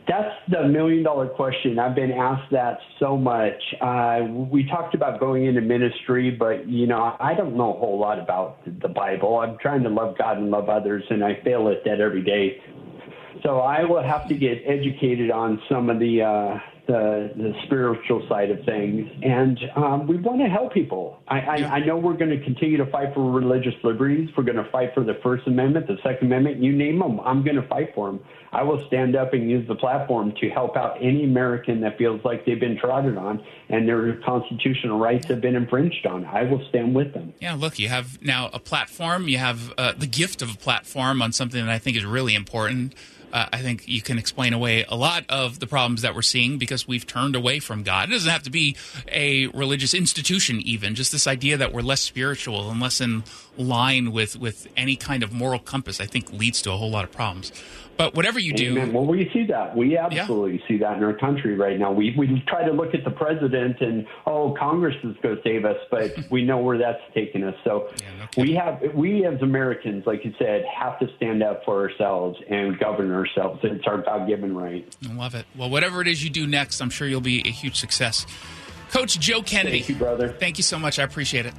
[0.07, 1.79] That's the million dollar question.
[1.79, 3.61] I've been asked that so much.
[3.79, 7.99] Uh, we talked about going into ministry, but you know, I don't know a whole
[7.99, 9.37] lot about the Bible.
[9.37, 12.61] I'm trying to love God and love others, and I fail at that every day.
[13.43, 18.26] So I will have to get educated on some of the uh, the, the spiritual
[18.28, 21.19] side of things, and um, we want to help people.
[21.28, 24.30] I, I, I know we're going to continue to fight for religious liberties.
[24.36, 26.62] We're going to fight for the First Amendment, the Second Amendment.
[26.62, 28.19] You name them, I'm going to fight for them.
[28.52, 32.24] I will stand up and use the platform to help out any American that feels
[32.24, 36.26] like they've been trodden on and their constitutional rights have been infringed on.
[36.26, 37.34] I will stand with them.
[37.39, 39.28] Yeah, look, you have now a platform.
[39.28, 42.36] You have uh, the gift of a platform on something that I think is really
[42.36, 42.93] important.
[43.34, 46.60] Uh, I think you can explain away a lot of the problems that we're seeing
[46.60, 48.10] because we've turned away from God.
[48.10, 48.78] It doesn't have to be
[49.12, 53.24] a religious institution, even just this idea that we're less spiritual and less in
[53.58, 56.00] line with with any kind of moral compass.
[56.00, 57.52] I think leads to a whole lot of problems.
[57.97, 58.91] But whatever you do, Amen.
[58.91, 59.75] Well, we see that.
[59.77, 61.91] We absolutely see that in our country right now.
[61.91, 65.65] We we try to look at the president and oh, Congress is going to save
[65.65, 67.56] us, but we know where that's taking us.
[67.63, 71.82] So Yeah, we have we as Americans, like you said, have to stand up for
[71.82, 73.60] ourselves and govern ourselves.
[73.63, 74.95] It's our God given right.
[75.08, 75.45] I love it.
[75.56, 78.25] Well, whatever it is you do next, I'm sure you'll be a huge success.
[78.89, 79.79] Coach Joe Kennedy.
[79.79, 80.29] Thank you, brother.
[80.29, 80.99] Thank you so much.
[80.99, 81.53] I appreciate it.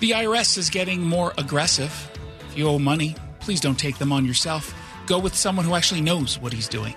[0.00, 2.10] The IRS is getting more aggressive.
[2.48, 4.74] If you owe money, please don't take them on yourself.
[5.06, 6.94] Go with someone who actually knows what he's doing.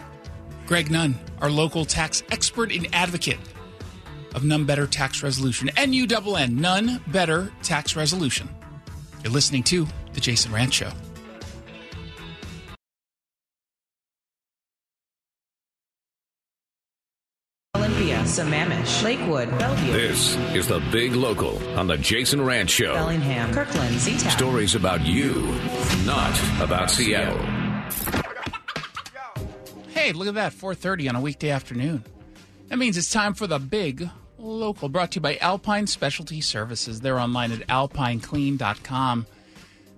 [0.65, 3.39] Greg Nunn, our local tax expert and advocate
[4.33, 5.69] of Nunn Better Tax Resolution.
[5.77, 8.49] N-U-N-N, Nunn Better Tax Resolution.
[9.23, 10.91] You're listening to The Jason Rantz Show.
[17.75, 22.93] Olympia, Sammamish, Lakewood, Bellevue, This is the Big Local on the Jason Rantz Show.
[22.93, 24.31] Bellingham, Kirkland, Z-Town.
[24.31, 25.33] Stories about you,
[26.05, 27.64] not about Seattle.
[29.89, 32.03] Hey, look at that, 4:30 on a weekday afternoon.
[32.67, 37.01] That means it's time for the big local brought to you by Alpine Specialty Services.
[37.01, 39.25] They're online at alpineclean.com.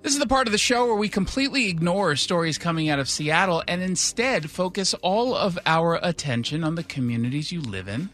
[0.04, 3.10] This is the part of the show where we completely ignore stories coming out of
[3.10, 8.10] Seattle and instead focus all of our attention on the communities you live in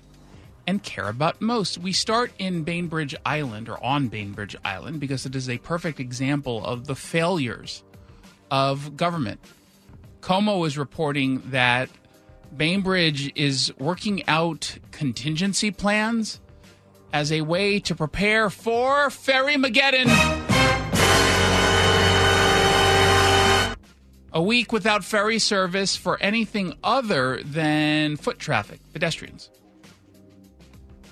[0.65, 1.77] and care about most.
[1.77, 6.65] We start in Bainbridge Island or on Bainbridge Island because it is a perfect example
[6.65, 7.83] of the failures
[8.49, 9.39] of government
[10.23, 11.89] KOMO is reporting that
[12.55, 16.39] Bainbridge is working out contingency plans
[17.12, 20.07] as a way to prepare for Ferry Mageddon.
[24.31, 29.49] A week without ferry service for anything other than foot traffic, pedestrians.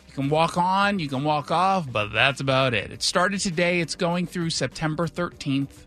[0.08, 2.91] You can walk on, you can walk off, but that's about it.
[2.91, 5.86] It started today, it's going through September 13th.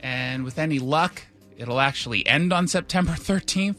[0.00, 1.22] And with any luck,
[1.56, 3.76] it'll actually end on September 13th.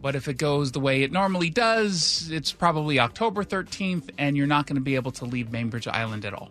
[0.00, 4.48] But if it goes the way it normally does, it's probably October 13th, and you're
[4.48, 6.50] not going to be able to leave Bainbridge Island at all.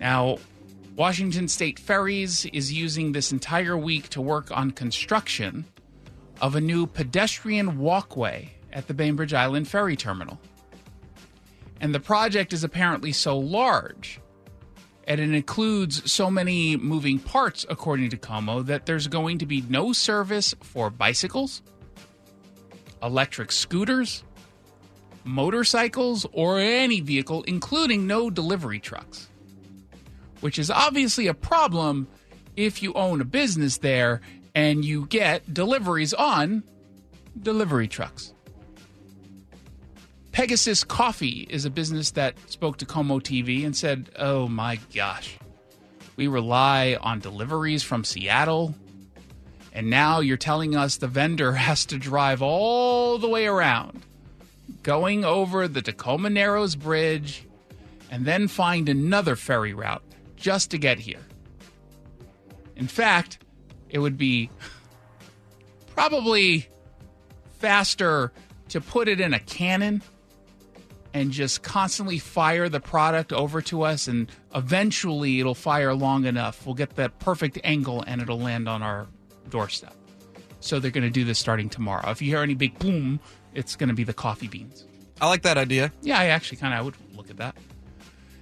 [0.00, 0.38] Now,
[0.96, 5.66] Washington State Ferries is using this entire week to work on construction
[6.40, 10.40] of a new pedestrian walkway at the Bainbridge Island Ferry Terminal.
[11.80, 14.20] And the project is apparently so large
[15.06, 19.62] and it includes so many moving parts, according to KOMO, that there's going to be
[19.68, 21.62] no service for bicycles,
[23.02, 24.22] electric scooters,
[25.24, 29.28] motorcycles, or any vehicle, including no delivery trucks.
[30.40, 32.08] Which is obviously a problem
[32.56, 34.20] if you own a business there
[34.54, 36.62] and you get deliveries on
[37.40, 38.34] delivery trucks.
[40.32, 45.36] Pegasus Coffee is a business that spoke to KOMO TV and said, Oh my gosh,
[46.16, 48.74] we rely on deliveries from Seattle.
[49.74, 54.02] And now you're telling us the vendor has to drive all the way around,
[54.82, 57.44] going over the Tacoma Narrows Bridge,
[58.10, 60.02] and then find another ferry route
[60.36, 61.20] just to get here.
[62.74, 63.38] In fact,
[63.90, 64.48] it would be
[65.94, 66.68] probably
[67.58, 68.32] faster
[68.70, 70.02] to put it in a cannon
[71.14, 76.64] and just constantly fire the product over to us and eventually it'll fire long enough.
[76.66, 79.06] We'll get that perfect angle and it'll land on our
[79.50, 79.94] doorstep.
[80.60, 82.10] So they're going to do this starting tomorrow.
[82.10, 83.20] If you hear any big boom
[83.54, 84.86] it's going to be the coffee beans.
[85.20, 85.92] I like that idea.
[86.00, 87.54] yeah i actually kind of would look at that.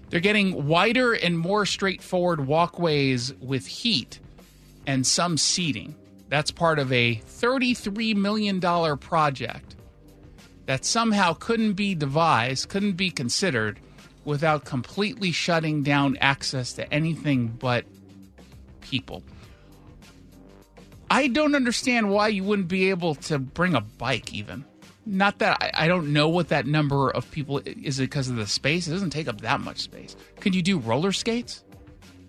[0.09, 4.18] They're getting wider and more straightforward walkways with heat
[4.87, 5.94] and some seating.
[6.28, 8.61] That's part of a $33 million
[8.98, 9.76] project
[10.70, 13.80] that somehow couldn't be devised, couldn't be considered
[14.24, 17.85] without completely shutting down access to anything but
[18.80, 19.24] people.
[21.11, 24.64] I don't understand why you wouldn't be able to bring a bike, even.
[25.04, 28.37] Not that I, I don't know what that number of people is it because of
[28.37, 28.87] the space.
[28.87, 30.14] It doesn't take up that much space.
[30.38, 31.64] Could you do roller skates?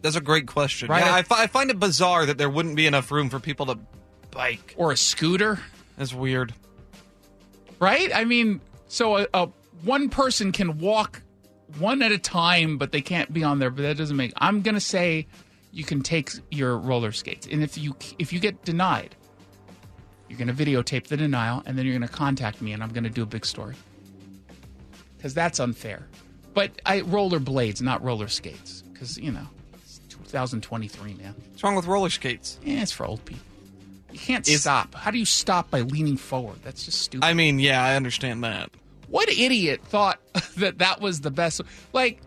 [0.01, 0.89] That's a great question.
[0.89, 1.05] Right.
[1.05, 3.67] Yeah, I, fi- I find it bizarre that there wouldn't be enough room for people
[3.67, 3.77] to
[4.31, 4.73] bike.
[4.77, 5.59] Or a scooter?
[5.95, 6.55] That's weird.
[7.81, 8.15] Right?
[8.15, 9.49] I mean, so a, a
[9.83, 11.21] one person can walk
[11.79, 13.69] one at a time, but they can't be on there.
[13.69, 14.31] But that doesn't make.
[14.37, 15.27] I'm gonna say
[15.73, 19.15] you can take your roller skates, and if you if you get denied,
[20.29, 23.23] you're gonna videotape the denial, and then you're gonna contact me, and I'm gonna do
[23.23, 23.75] a big story
[25.17, 26.07] because that's unfair.
[26.53, 31.33] But I roller blades, not roller skates, because you know, it's 2023, man.
[31.49, 32.59] What's wrong with roller skates?
[32.63, 33.50] Yeah, it's for old people.
[34.11, 34.93] You can't Is- stop.
[34.95, 36.59] How do you stop by leaning forward?
[36.63, 37.25] That's just stupid.
[37.25, 38.69] I mean, yeah, I understand that.
[39.07, 40.19] what idiot thought
[40.57, 41.61] that that was the best
[41.93, 42.21] like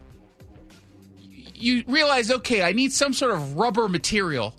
[1.54, 4.54] you realize okay i need some sort of rubber material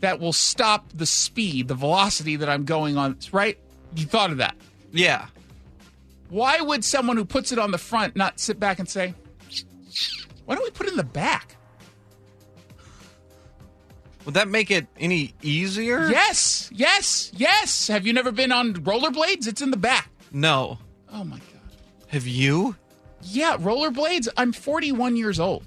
[0.00, 3.58] that will stop the speed the velocity that i'm going on right
[3.94, 4.56] you thought of that
[4.92, 5.26] Yeah.
[6.30, 9.14] why would someone who puts it on the front not sit back and say
[10.46, 11.56] why don't we put it in the back
[14.24, 16.08] Would that make it any easier?
[16.08, 20.78] yes yes yes have you never been on rollerblades it's in the back No.
[21.12, 21.76] oh my god
[22.08, 22.76] Have you?
[23.22, 25.64] yeah rollerblades i'm 41 years old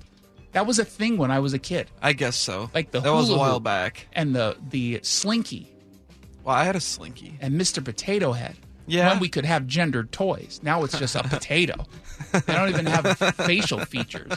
[0.54, 2.70] that was a thing when i was a kid I guess so.
[2.74, 4.08] Like the that was a while back.
[4.13, 5.67] and the the slinky
[6.43, 7.38] Well, I had a slinky.
[7.41, 7.84] and Mr.
[7.84, 8.56] Potato Head.
[8.89, 9.10] Yeah.
[9.10, 10.62] When we could have gendered toys.
[10.63, 11.76] Now it's just a potato.
[12.32, 14.32] They don't even have facial features.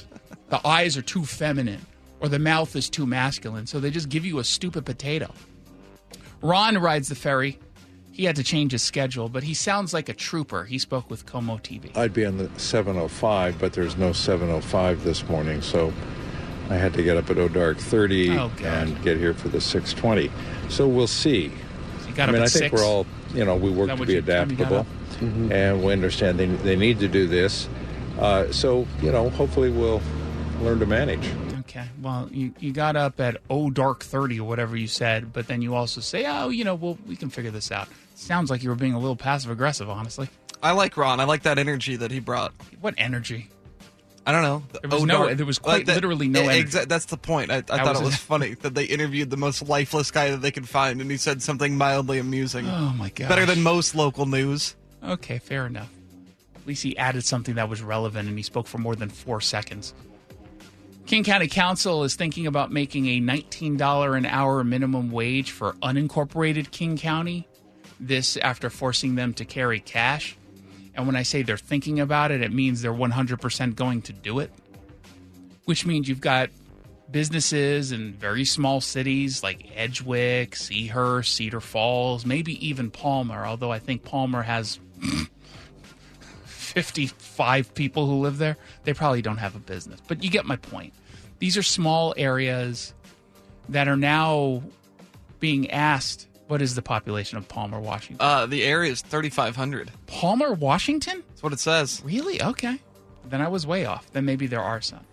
[0.48, 1.86] The eyes are too feminine
[2.20, 3.66] or the mouth is too masculine.
[3.66, 5.32] So they just give you a stupid potato.
[6.42, 7.58] Ron rides the ferry.
[8.12, 10.64] He had to change his schedule, but he sounds like a trooper.
[10.64, 11.96] He spoke with KOMO TV.
[11.96, 15.92] I'd be on the 705, but there's no 705 this morning, so
[16.68, 20.30] I had to get up at O'Dark 30 Oh, and get here for the 620.
[20.68, 21.50] So we'll see.
[22.04, 22.72] So got I mean, I think six.
[22.72, 25.92] we're all, you know, we work to be you- time you got adaptable, and we
[25.92, 27.68] understand they, they need to do this.
[28.18, 30.02] Uh, so, you know, hopefully we'll
[30.60, 31.26] learn to manage.
[31.70, 31.86] Okay.
[32.02, 35.62] Well, you, you got up at oh dark thirty or whatever you said, but then
[35.62, 37.88] you also say, oh, you know, well, we can figure this out.
[38.16, 40.28] Sounds like you were being a little passive aggressive, honestly.
[40.62, 41.20] I like Ron.
[41.20, 42.52] I like that energy that he brought.
[42.80, 43.48] What energy?
[44.26, 44.62] I don't know.
[44.82, 46.64] There was no- Odark- there was quite Uh, that- literally no energy.
[46.64, 47.50] exa- that's the point.
[47.50, 50.42] I, I thought was it was funny that they interviewed the most lifeless guy that
[50.42, 52.68] they could find, and he said something mildly amusing.
[52.68, 53.28] Oh my god.
[53.30, 54.76] Better than most local news.
[55.02, 55.88] Okay, fair enough.
[56.56, 59.40] At least he added something that was relevant and he spoke for more than four
[59.40, 59.94] seconds.
[61.10, 66.70] King County Council is thinking about making a $19 an hour minimum wage for unincorporated
[66.70, 67.48] King County.
[67.98, 70.36] This after forcing them to carry cash.
[70.94, 74.38] And when I say they're thinking about it, it means they're 100% going to do
[74.38, 74.52] it.
[75.64, 76.48] Which means you've got
[77.10, 83.80] businesses in very small cities like Edgewick, Seahurst, Cedar Falls, maybe even Palmer, although I
[83.80, 84.78] think Palmer has
[86.44, 88.56] 55 people who live there.
[88.84, 89.98] They probably don't have a business.
[90.06, 90.94] But you get my point.
[91.40, 92.94] These are small areas
[93.70, 94.62] that are now
[95.40, 98.16] being asked what is the population of Palmer, Washington?
[98.18, 99.90] Uh, the area is 3,500.
[100.08, 101.22] Palmer, Washington?
[101.28, 102.02] That's what it says.
[102.04, 102.42] Really?
[102.42, 102.78] Okay.
[103.26, 104.10] Then I was way off.
[104.12, 105.06] Then maybe there are some.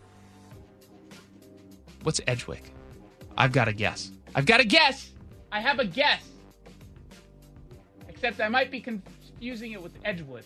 [2.02, 2.63] What's Edgewick?
[3.38, 4.12] I've got a guess.
[4.34, 5.12] I've got a guess.
[5.52, 6.28] I have a guess.
[8.10, 10.44] Except I might be confusing it with Edgewood.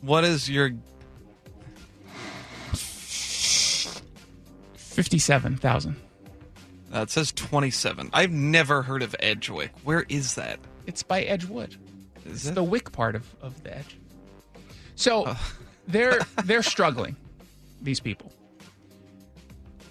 [0.00, 0.72] What is your
[4.92, 5.96] 57,000.
[6.94, 8.10] Uh, it says 27.
[8.12, 9.70] I've never heard of Edgewick.
[9.84, 10.58] Where is that?
[10.86, 11.74] It's by Edgewood.
[12.26, 12.54] Is It's it?
[12.54, 13.96] the wick part of, of the edge.
[14.94, 15.34] So
[15.88, 17.16] they're they're struggling,
[17.80, 18.30] these people.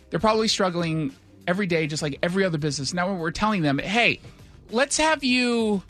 [0.10, 1.14] They're probably struggling
[1.48, 2.94] every day, just like every other business.
[2.94, 4.20] Now we're telling them, hey,
[4.70, 5.82] let's have you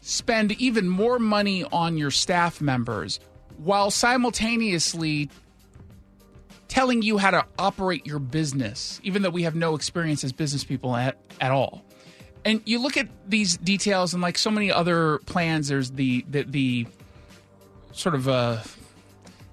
[0.00, 3.20] spend even more money on your staff members
[3.58, 5.30] while simultaneously
[6.72, 10.64] telling you how to operate your business, even though we have no experience as business
[10.64, 11.84] people at, at all.
[12.46, 16.44] And you look at these details, and like so many other plans, there's the the,
[16.44, 16.86] the
[17.92, 18.62] sort of uh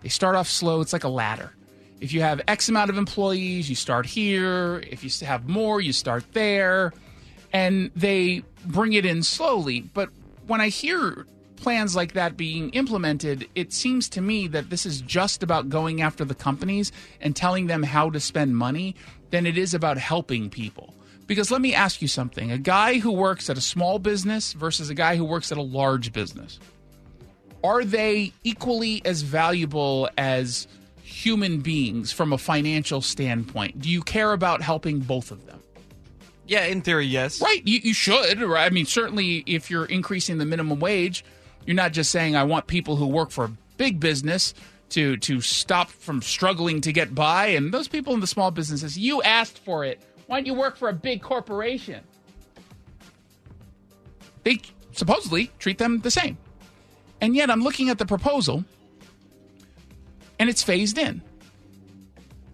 [0.01, 0.79] they start off slow.
[0.79, 1.51] It's like a ladder.
[1.99, 4.81] If you have X amount of employees, you start here.
[4.89, 6.93] If you have more, you start there,
[7.51, 9.81] and they bring it in slowly.
[9.81, 10.07] But
[10.47, 11.27] when I hear
[11.59, 16.01] plans like that being implemented, it seems to me that this is just about going
[16.01, 16.91] after the companies
[17.21, 18.95] and telling them how to spend money
[19.29, 20.93] than it is about helping people.
[21.27, 24.89] Because let me ask you something a guy who works at a small business versus
[24.89, 26.59] a guy who works at a large business,
[27.63, 30.67] are they equally as valuable as
[31.03, 33.79] human beings from a financial standpoint?
[33.79, 35.59] Do you care about helping both of them?
[36.47, 37.39] Yeah, in theory, yes.
[37.41, 38.41] Right, you, you should.
[38.41, 38.65] Right?
[38.65, 41.23] I mean, certainly if you're increasing the minimum wage,
[41.65, 44.53] you're not just saying I want people who work for a big business
[44.89, 48.97] to to stop from struggling to get by, and those people in the small businesses,
[48.97, 50.01] you asked for it.
[50.27, 52.03] Why don't you work for a big corporation?
[54.43, 56.37] They supposedly treat them the same,
[57.21, 58.63] and yet I'm looking at the proposal,
[60.39, 61.21] and it's phased in.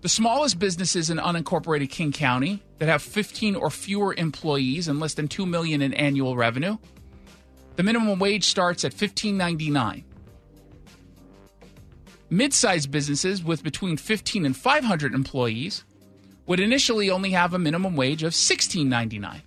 [0.02, 5.16] The smallest businesses in unincorporated King County that have 15 or fewer employees and less
[5.16, 6.78] than 2 million in annual revenue,
[7.76, 10.04] the minimum wage starts at 15.99.
[12.30, 15.84] Mid-sized businesses with between 15 and 500 employees
[16.48, 19.42] would initially only have a minimum wage of 16.99.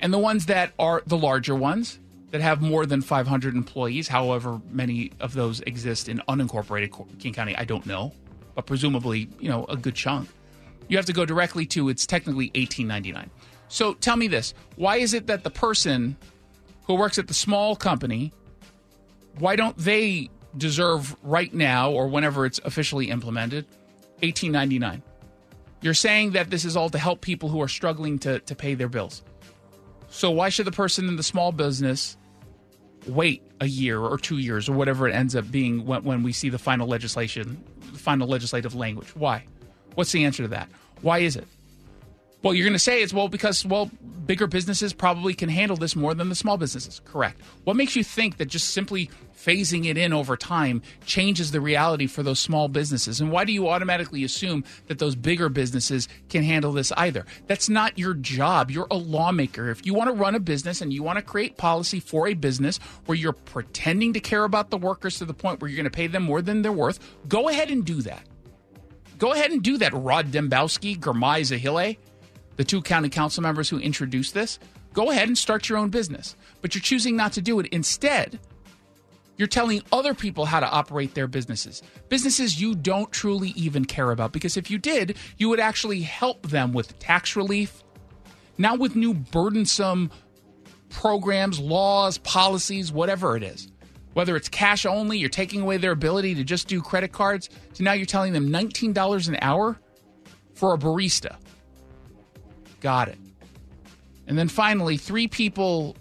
[0.00, 1.98] And the ones that are the larger ones
[2.30, 7.56] that have more than 500 employees, however many of those exist in unincorporated King County,
[7.56, 8.12] I don't know,
[8.54, 10.28] but presumably, you know, a good chunk.
[10.88, 13.28] You have to go directly to it's technically 18.99.
[13.68, 16.16] So tell me this, why is it that the person
[16.86, 18.32] who works at the small company,
[19.38, 23.66] why don't they deserve right now or whenever it's officially implemented
[24.22, 25.02] 18.99?
[25.82, 28.74] You're saying that this is all to help people who are struggling to, to pay
[28.74, 29.22] their bills.
[30.08, 32.16] So why should the person in the small business
[33.06, 36.32] wait a year or two years or whatever it ends up being when, when we
[36.32, 39.14] see the final legislation, the final legislative language?
[39.14, 39.44] Why?
[39.94, 40.68] What's the answer to that?
[41.02, 41.46] Why is it?
[42.46, 43.90] Well, you're going to say it's well because well,
[44.24, 47.00] bigger businesses probably can handle this more than the small businesses.
[47.04, 47.40] Correct.
[47.64, 52.06] What makes you think that just simply phasing it in over time changes the reality
[52.06, 53.20] for those small businesses?
[53.20, 57.26] And why do you automatically assume that those bigger businesses can handle this either?
[57.48, 58.70] That's not your job.
[58.70, 59.68] You're a lawmaker.
[59.68, 62.34] If you want to run a business and you want to create policy for a
[62.34, 65.82] business where you're pretending to care about the workers to the point where you're going
[65.82, 68.22] to pay them more than they're worth, go ahead and do that.
[69.18, 71.96] Go ahead and do that, Rod Dembowski, Girmay Zahilay
[72.56, 74.58] the two county council members who introduced this,
[74.92, 76.36] go ahead and start your own business.
[76.62, 77.66] But you're choosing not to do it.
[77.66, 78.38] Instead,
[79.36, 81.82] you're telling other people how to operate their businesses.
[82.08, 84.32] Businesses you don't truly even care about.
[84.32, 87.82] Because if you did, you would actually help them with tax relief,
[88.58, 90.10] not with new burdensome
[90.88, 93.70] programs, laws, policies, whatever it is.
[94.14, 97.82] Whether it's cash only, you're taking away their ability to just do credit cards, to
[97.82, 99.78] now you're telling them $19 an hour
[100.54, 101.36] for a barista.
[102.86, 103.18] Got it.
[104.28, 105.96] And then finally, three people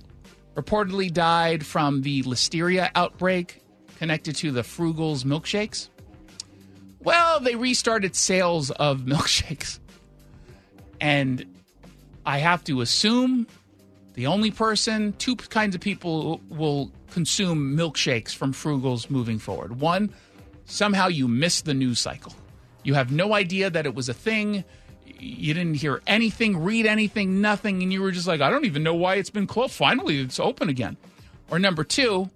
[0.54, 3.60] reportedly died from the listeria outbreak
[3.98, 5.90] connected to the Frugal's milkshakes.
[7.00, 9.80] Well, they restarted sales of milkshakes.
[11.02, 11.44] And
[12.24, 13.48] I have to assume
[14.14, 19.82] the only person, two kinds of people will consume milkshakes from Frugal's moving forward.
[19.82, 20.14] One,
[20.66, 22.36] somehow you missed the news cycle.
[22.84, 24.64] You have no idea that it was a thing.
[25.06, 28.84] You didn't hear anything, read anything, nothing, and you were just like, I don't even
[28.84, 29.74] know why it's been closed.
[29.74, 30.98] Finally, it's open again.
[31.50, 32.30] Or number two,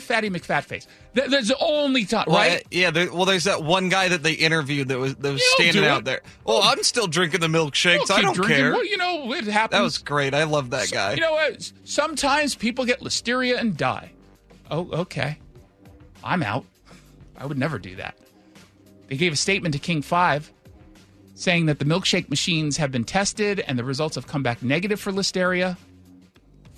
[0.00, 0.86] fatty McFatface.
[1.14, 2.60] Th- That's the only time, right?
[2.60, 2.90] uh, yeah.
[2.90, 5.84] There, well, there's that one guy that they interviewed that was that was You'll standing
[5.84, 6.22] out there.
[6.46, 8.08] Oh, I'm still drinking the milkshakes.
[8.08, 8.56] We'll I don't drinking.
[8.56, 8.72] care.
[8.72, 9.78] Well, you know, it happens.
[9.78, 10.34] That was great.
[10.34, 11.14] I love that guy.
[11.14, 11.72] You know what?
[11.84, 14.12] Sometimes people get listeria and die.
[14.70, 15.38] Oh, okay.
[16.24, 16.64] I'm out.
[17.36, 18.16] I would never do that.
[19.08, 20.50] They gave a statement to King 5
[21.42, 25.00] saying that the milkshake machines have been tested and the results have come back negative
[25.00, 25.76] for listeria.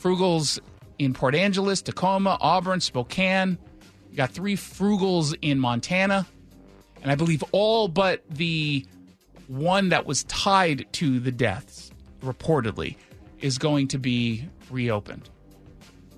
[0.01, 0.59] Frugals
[0.99, 3.59] in Port Angeles, Tacoma, Auburn, Spokane.
[4.11, 6.27] You got three Frugals in Montana.
[7.03, 8.87] And I believe all but the
[9.49, 11.91] one that was tied to the deaths,
[12.23, 12.97] reportedly,
[13.41, 15.29] is going to be reopened.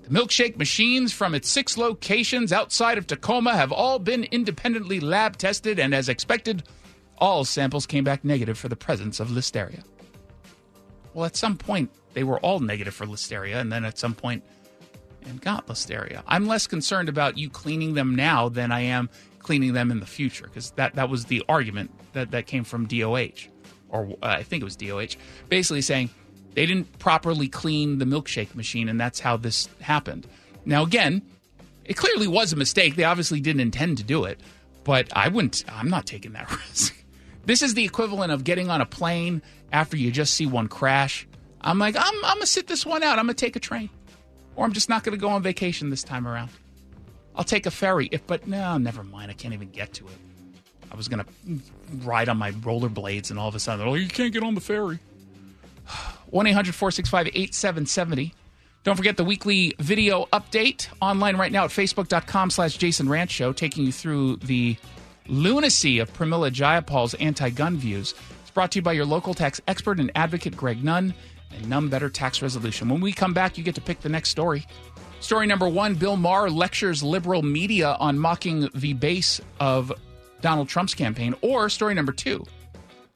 [0.03, 5.35] The milkshake machines from its six locations outside of Tacoma have all been independently lab
[5.35, 6.63] tested, and as expected,
[7.17, 9.83] all samples came back negative for the presence of listeria.
[11.13, 14.43] Well, at some point, they were all negative for listeria, and then at some point,
[15.25, 16.23] and got listeria.
[16.27, 19.09] I'm less concerned about you cleaning them now than I am
[19.39, 22.85] cleaning them in the future, because that, that was the argument that, that came from
[22.85, 23.47] DOH,
[23.89, 25.17] or uh, I think it was DOH,
[25.49, 26.09] basically saying
[26.53, 30.27] they didn't properly clean the milkshake machine, and that's how this happened.
[30.65, 31.21] Now, again,
[31.85, 32.95] it clearly was a mistake.
[32.95, 34.39] They obviously didn't intend to do it,
[34.83, 36.96] but I wouldn't, I'm not taking that risk.
[37.47, 39.41] This is the equivalent of getting on a plane
[39.71, 41.25] after you just see one crash.
[41.61, 43.17] I'm like, I'm, I'm going to sit this one out.
[43.17, 43.89] I'm going to take a train.
[44.57, 46.49] Or I'm just not going to go on vacation this time around.
[47.37, 48.09] I'll take a ferry.
[48.11, 49.31] If, but no, never mind.
[49.31, 50.17] I can't even get to it.
[50.91, 51.61] I was going to
[52.05, 54.53] ride on my rollerblades, and all of a sudden, they're like, you can't get on
[54.53, 54.99] the ferry.
[56.29, 58.33] 1 800 465 8770.
[58.83, 63.53] Don't forget the weekly video update online right now at facebook.com slash Jason Rantz Show,
[63.53, 64.75] taking you through the
[65.29, 68.13] lunacy of Pramila Jayapal's anti gun views.
[68.41, 71.13] It's brought to you by your local tax expert and advocate, Greg Nunn,
[71.51, 72.89] and Nunn Better Tax Resolution.
[72.89, 74.65] When we come back, you get to pick the next story.
[75.19, 79.91] Story number one Bill Maher lectures liberal media on mocking the base of
[80.41, 81.35] Donald Trump's campaign.
[81.41, 82.45] Or story number two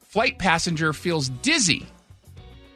[0.00, 1.86] flight passenger feels dizzy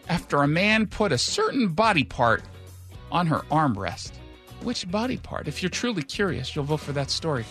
[0.08, 2.42] after a man put a certain body part
[3.10, 4.12] on her armrest.
[4.62, 5.48] Which body part?
[5.48, 7.44] If you're truly curious, you'll vote for that story.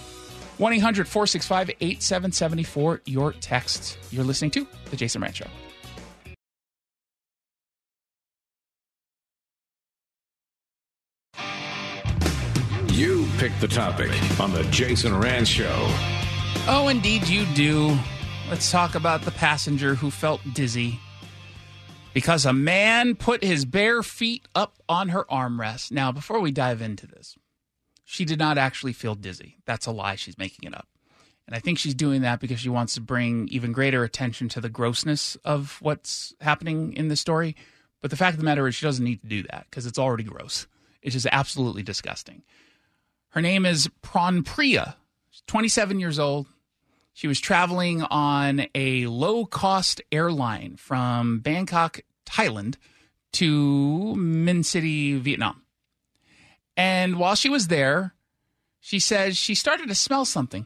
[0.58, 3.97] 1 800 465 8770 for your texts.
[4.12, 5.47] You're listening to The Jason Rantz Show.
[12.93, 15.76] You pick the topic on the Jason Rantz Show.
[16.68, 17.97] Oh, indeed, you do.
[18.49, 20.99] Let's talk about the passenger who felt dizzy
[22.14, 25.91] because a man put his bare feet up on her armrest.
[25.91, 27.36] Now, before we dive into this,
[28.06, 29.58] she did not actually feel dizzy.
[29.66, 30.16] That's a lie.
[30.16, 30.88] She's making it up.
[31.47, 34.62] And I think she's doing that because she wants to bring even greater attention to
[34.62, 37.56] the grossness of what's happening in the story.
[38.01, 39.99] But the fact of the matter is, she doesn't need to do that because it's
[39.99, 40.68] already gross.
[41.01, 42.43] It's just absolutely disgusting.
[43.30, 44.95] Her name is Pranpriya.
[45.30, 46.47] She's 27 years old.
[47.14, 52.76] She was traveling on a low cost airline from Bangkok, Thailand
[53.34, 55.62] to Minh City, Vietnam.
[56.78, 58.13] And while she was there,
[58.80, 60.65] she says she started to smell something.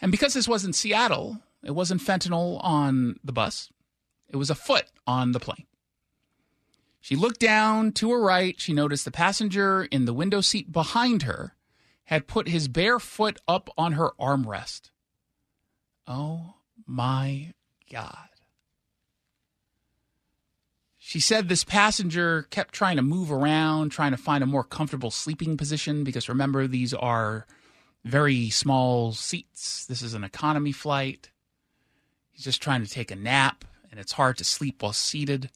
[0.00, 3.70] And because this wasn't Seattle, it wasn't fentanyl on the bus,
[4.28, 5.66] it was a foot on the plane.
[7.00, 8.58] She looked down to her right.
[8.60, 11.56] She noticed the passenger in the window seat behind her
[12.04, 14.90] had put his bare foot up on her armrest.
[16.06, 16.54] Oh
[16.86, 17.52] my
[17.90, 18.28] God.
[21.12, 25.10] She said this passenger kept trying to move around, trying to find a more comfortable
[25.10, 27.46] sleeping position because remember, these are
[28.02, 29.84] very small seats.
[29.84, 31.28] This is an economy flight.
[32.30, 35.50] He's just trying to take a nap, and it's hard to sleep while seated.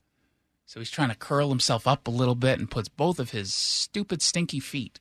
[0.66, 3.54] So he's trying to curl himself up a little bit and puts both of his
[3.54, 5.00] stupid, stinky feet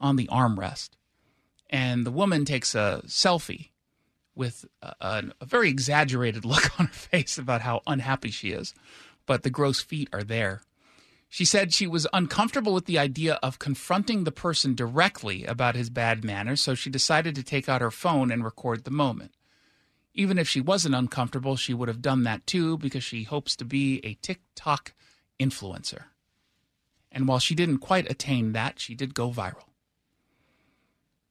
[0.00, 0.92] on the armrest.
[1.68, 3.72] And the woman takes a selfie
[4.34, 8.72] with a, a, a very exaggerated look on her face about how unhappy she is.
[9.26, 10.62] But the gross feet are there.
[11.28, 15.88] She said she was uncomfortable with the idea of confronting the person directly about his
[15.88, 19.34] bad manners, so she decided to take out her phone and record the moment.
[20.12, 23.64] Even if she wasn't uncomfortable, she would have done that too because she hopes to
[23.64, 24.92] be a TikTok
[25.40, 26.04] influencer.
[27.10, 29.70] And while she didn't quite attain that, she did go viral.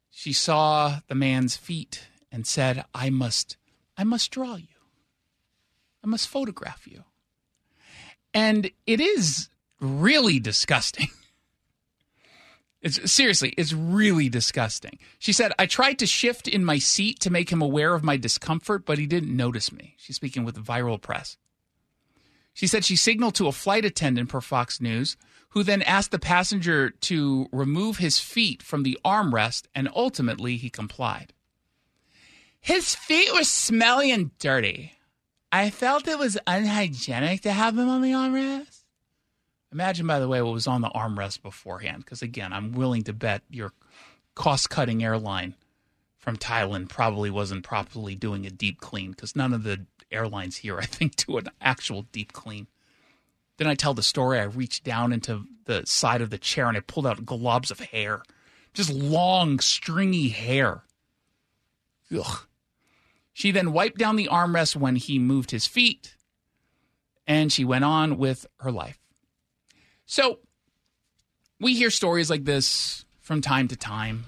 [0.09, 3.57] She saw the man's feet and said, I must,
[3.97, 4.67] I must draw you.
[6.03, 7.03] I must photograph you.
[8.33, 11.07] And it is really disgusting.
[12.81, 14.97] It's seriously, it's really disgusting.
[15.19, 18.17] She said, I tried to shift in my seat to make him aware of my
[18.17, 19.93] discomfort, but he didn't notice me.
[19.97, 21.37] She's speaking with Viral Press.
[22.53, 25.15] She said she signaled to a flight attendant per Fox News,
[25.49, 30.69] who then asked the passenger to remove his feet from the armrest, and ultimately he
[30.69, 31.33] complied.
[32.59, 34.93] His feet were smelly and dirty.
[35.51, 38.83] I felt it was unhygienic to have them on the armrest.
[39.71, 43.13] Imagine, by the way, what was on the armrest beforehand, because again, I'm willing to
[43.13, 43.73] bet your
[44.35, 45.55] cost cutting airline
[46.17, 50.77] from Thailand probably wasn't properly doing a deep clean, because none of the airlines here,
[50.81, 52.67] I think, do an actual deep clean.
[53.57, 54.39] Then I tell the story.
[54.39, 57.79] I reached down into the side of the chair and I pulled out globs of
[57.79, 58.23] hair,
[58.73, 60.83] just long, stringy hair.
[62.17, 62.47] Ugh.
[63.33, 66.15] She then wiped down the armrest when he moved his feet,
[67.25, 68.99] and she went on with her life.
[70.05, 70.39] So
[71.59, 74.25] we hear stories like this from time to time,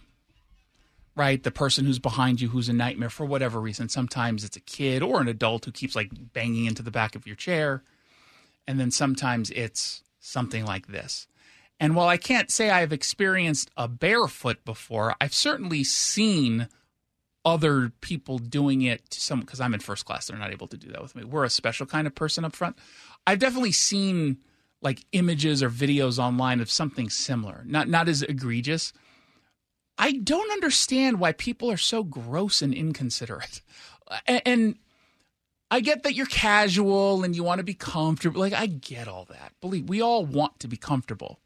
[1.16, 1.44] right?
[1.44, 3.90] The person who's behind you who's a nightmare for whatever reason.
[3.90, 7.28] Sometimes it's a kid or an adult who keeps like banging into the back of
[7.28, 7.84] your chair.
[8.68, 11.28] And then sometimes it's something like this.
[11.80, 16.70] And while I can't say I've experienced a barefoot before, I've certainly seen
[17.46, 20.28] other people doing it to some because I'm in first class.
[20.28, 21.24] They're not able to do that with me.
[21.24, 22.78] We're a special kind of person up front.
[23.28, 24.38] I've definitely seen
[24.82, 27.64] like images or videos online of something similar.
[27.66, 28.94] Not not as egregious.
[29.98, 33.62] I don't understand why people are so gross and inconsiderate.
[34.28, 34.76] And, and
[35.72, 38.42] I get that you're casual and you want to be comfortable.
[38.42, 39.54] Like I get all that.
[39.60, 41.40] Believe we all want to be comfortable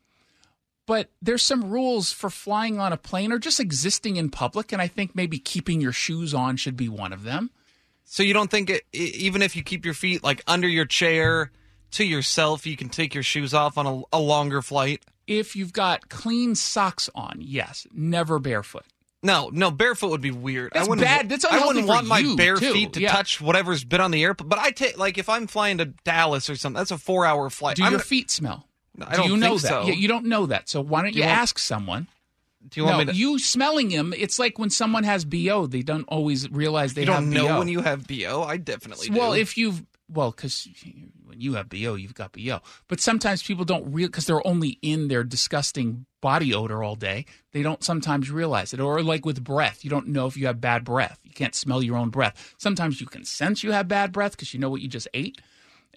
[0.88, 4.82] but there's some rules for flying on a plane or just existing in public and
[4.82, 7.52] i think maybe keeping your shoes on should be one of them
[8.06, 11.52] So you don't think it, even if you keep your feet like under your chair
[11.92, 15.04] to yourself, you can take your shoes off on a, a longer flight?
[15.28, 18.86] if you've got clean socks on yes never barefoot
[19.24, 20.72] No, no, barefoot would be weird.
[20.74, 21.28] That's I wouldn't, bad.
[21.28, 22.72] That's I wouldn't want my bare too.
[22.72, 23.12] feet to Yeah.
[23.12, 24.48] touch whatever's been on the airplane.
[24.48, 27.50] But I take like if I'm flying to Dallas or something, that's a four hour
[27.50, 27.76] flight.
[27.78, 28.67] do I'm your gonna- feet smell
[29.06, 29.84] I do don't you know that so.
[29.84, 32.08] yeah, you don't know that so why don't you, you want- ask someone
[32.70, 33.18] Do you want no, me to?
[33.18, 34.14] you smelling him?
[34.18, 37.60] it's like when someone has bo they don't always realize they you don't know bo
[37.60, 38.44] when you have bo.
[38.44, 39.40] I definitely well do.
[39.40, 40.68] if you've well because
[41.26, 44.80] when you have bo you've got bo but sometimes people don't real because they're only
[44.82, 49.44] in their disgusting body odor all day they don't sometimes realize it or like with
[49.44, 52.56] breath you don't know if you have bad breath you can't smell your own breath
[52.58, 55.40] sometimes you can sense you have bad breath because you know what you just ate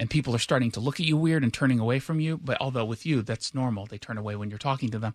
[0.00, 2.56] and people are starting to look at you weird and turning away from you but
[2.60, 5.14] although with you that's normal they turn away when you're talking to them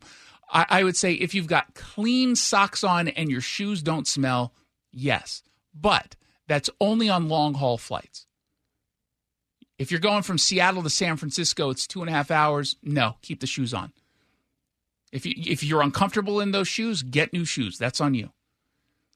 [0.49, 4.53] I, I would say if you've got clean socks on and your shoes don't smell
[4.93, 6.15] yes but
[6.47, 8.25] that's only on long haul flights
[9.77, 12.77] if you're going from Seattle to San Francisco, it's two and a half hours.
[12.81, 13.91] No, keep the shoes on.
[15.11, 17.77] If you if you're uncomfortable in those shoes, get new shoes.
[17.77, 18.31] That's on you.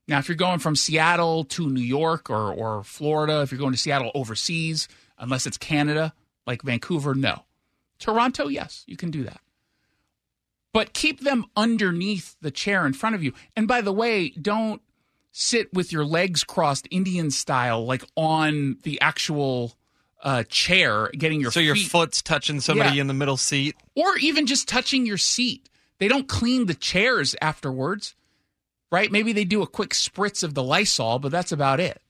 [0.07, 3.73] Now, if you're going from Seattle to New York or or Florida, if you're going
[3.73, 4.87] to Seattle overseas,
[5.19, 6.13] unless it's Canada,
[6.47, 7.43] like Vancouver, no.
[7.99, 9.41] Toronto, yes, you can do that.
[10.73, 13.33] But keep them underneath the chair in front of you.
[13.55, 14.81] And by the way, don't
[15.31, 19.73] sit with your legs crossed Indian style, like on the actual
[20.23, 23.01] uh, chair, getting your so your foot's touching somebody Yeah.
[23.01, 23.75] in the middle seat.
[23.95, 25.69] or even just touching your seat.
[25.97, 28.15] They don't clean the chairs afterwards,
[28.91, 29.11] right?
[29.11, 32.01] Maybe they do a quick spritz of the Lysol, but that's about it.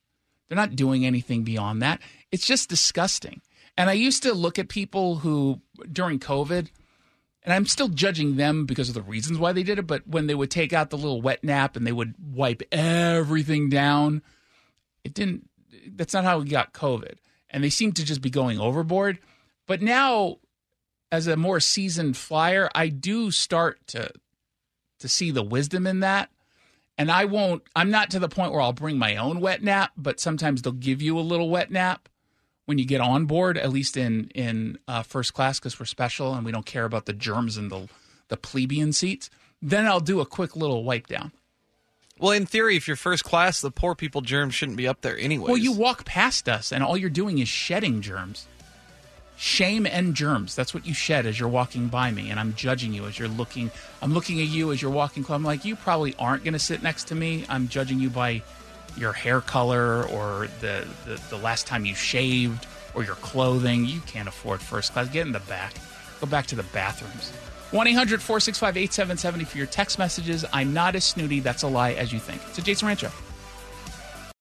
[0.47, 2.01] They're not doing anything beyond that.
[2.31, 3.41] It's just disgusting.
[3.77, 5.61] And I used to look at people who,
[5.91, 6.69] during COVID,
[7.43, 10.27] and I'm still judging them because of the reasons why they did it, but when
[10.27, 14.21] they would take out the little wet nap and they would wipe everything down,
[15.03, 15.49] it didn't,
[15.95, 17.15] that's not how we got COVID.
[17.49, 19.19] And they seem to just be going overboard.
[19.65, 20.39] But now,
[21.11, 24.11] as a more seasoned flyer, I do start to
[24.99, 26.29] to see the wisdom in that.
[26.97, 29.91] And I won't I'm not to the point where I'll bring my own wet nap,
[29.95, 32.08] but sometimes they'll give you a little wet nap
[32.69, 36.35] when you get on board, at least in in uh, first class because we're special
[36.35, 37.89] and we don't care about the germs in the
[38.27, 39.31] the plebeian seats.
[39.59, 41.31] Then I'll do a quick little wipe down.
[42.19, 45.17] Well, in theory, if you're first class, the poor people germs shouldn't be up there
[45.17, 45.47] anyway.
[45.47, 48.45] Well, you walk past us and all you're doing is shedding germs.
[49.35, 50.53] shame and germs.
[50.53, 53.29] That's what you shed as you're walking by me, and I'm judging you as you're
[53.29, 53.71] looking.
[54.01, 55.25] I'm looking at you as you're walking.
[55.29, 57.45] I'm like, you probably aren't going to sit next to me.
[57.49, 58.43] I'm judging you by
[58.97, 63.85] your hair color or the, the, the last time you shaved or your clothing.
[63.85, 65.09] You can't afford first class.
[65.09, 65.73] Get in the back.
[66.19, 67.31] Go back to the bathrooms.
[67.71, 70.43] 1 800 465 8770 for your text messages.
[70.51, 71.39] I'm not as snooty.
[71.39, 72.41] That's a lie as you think.
[72.47, 73.11] It's a Jason Rantz Show.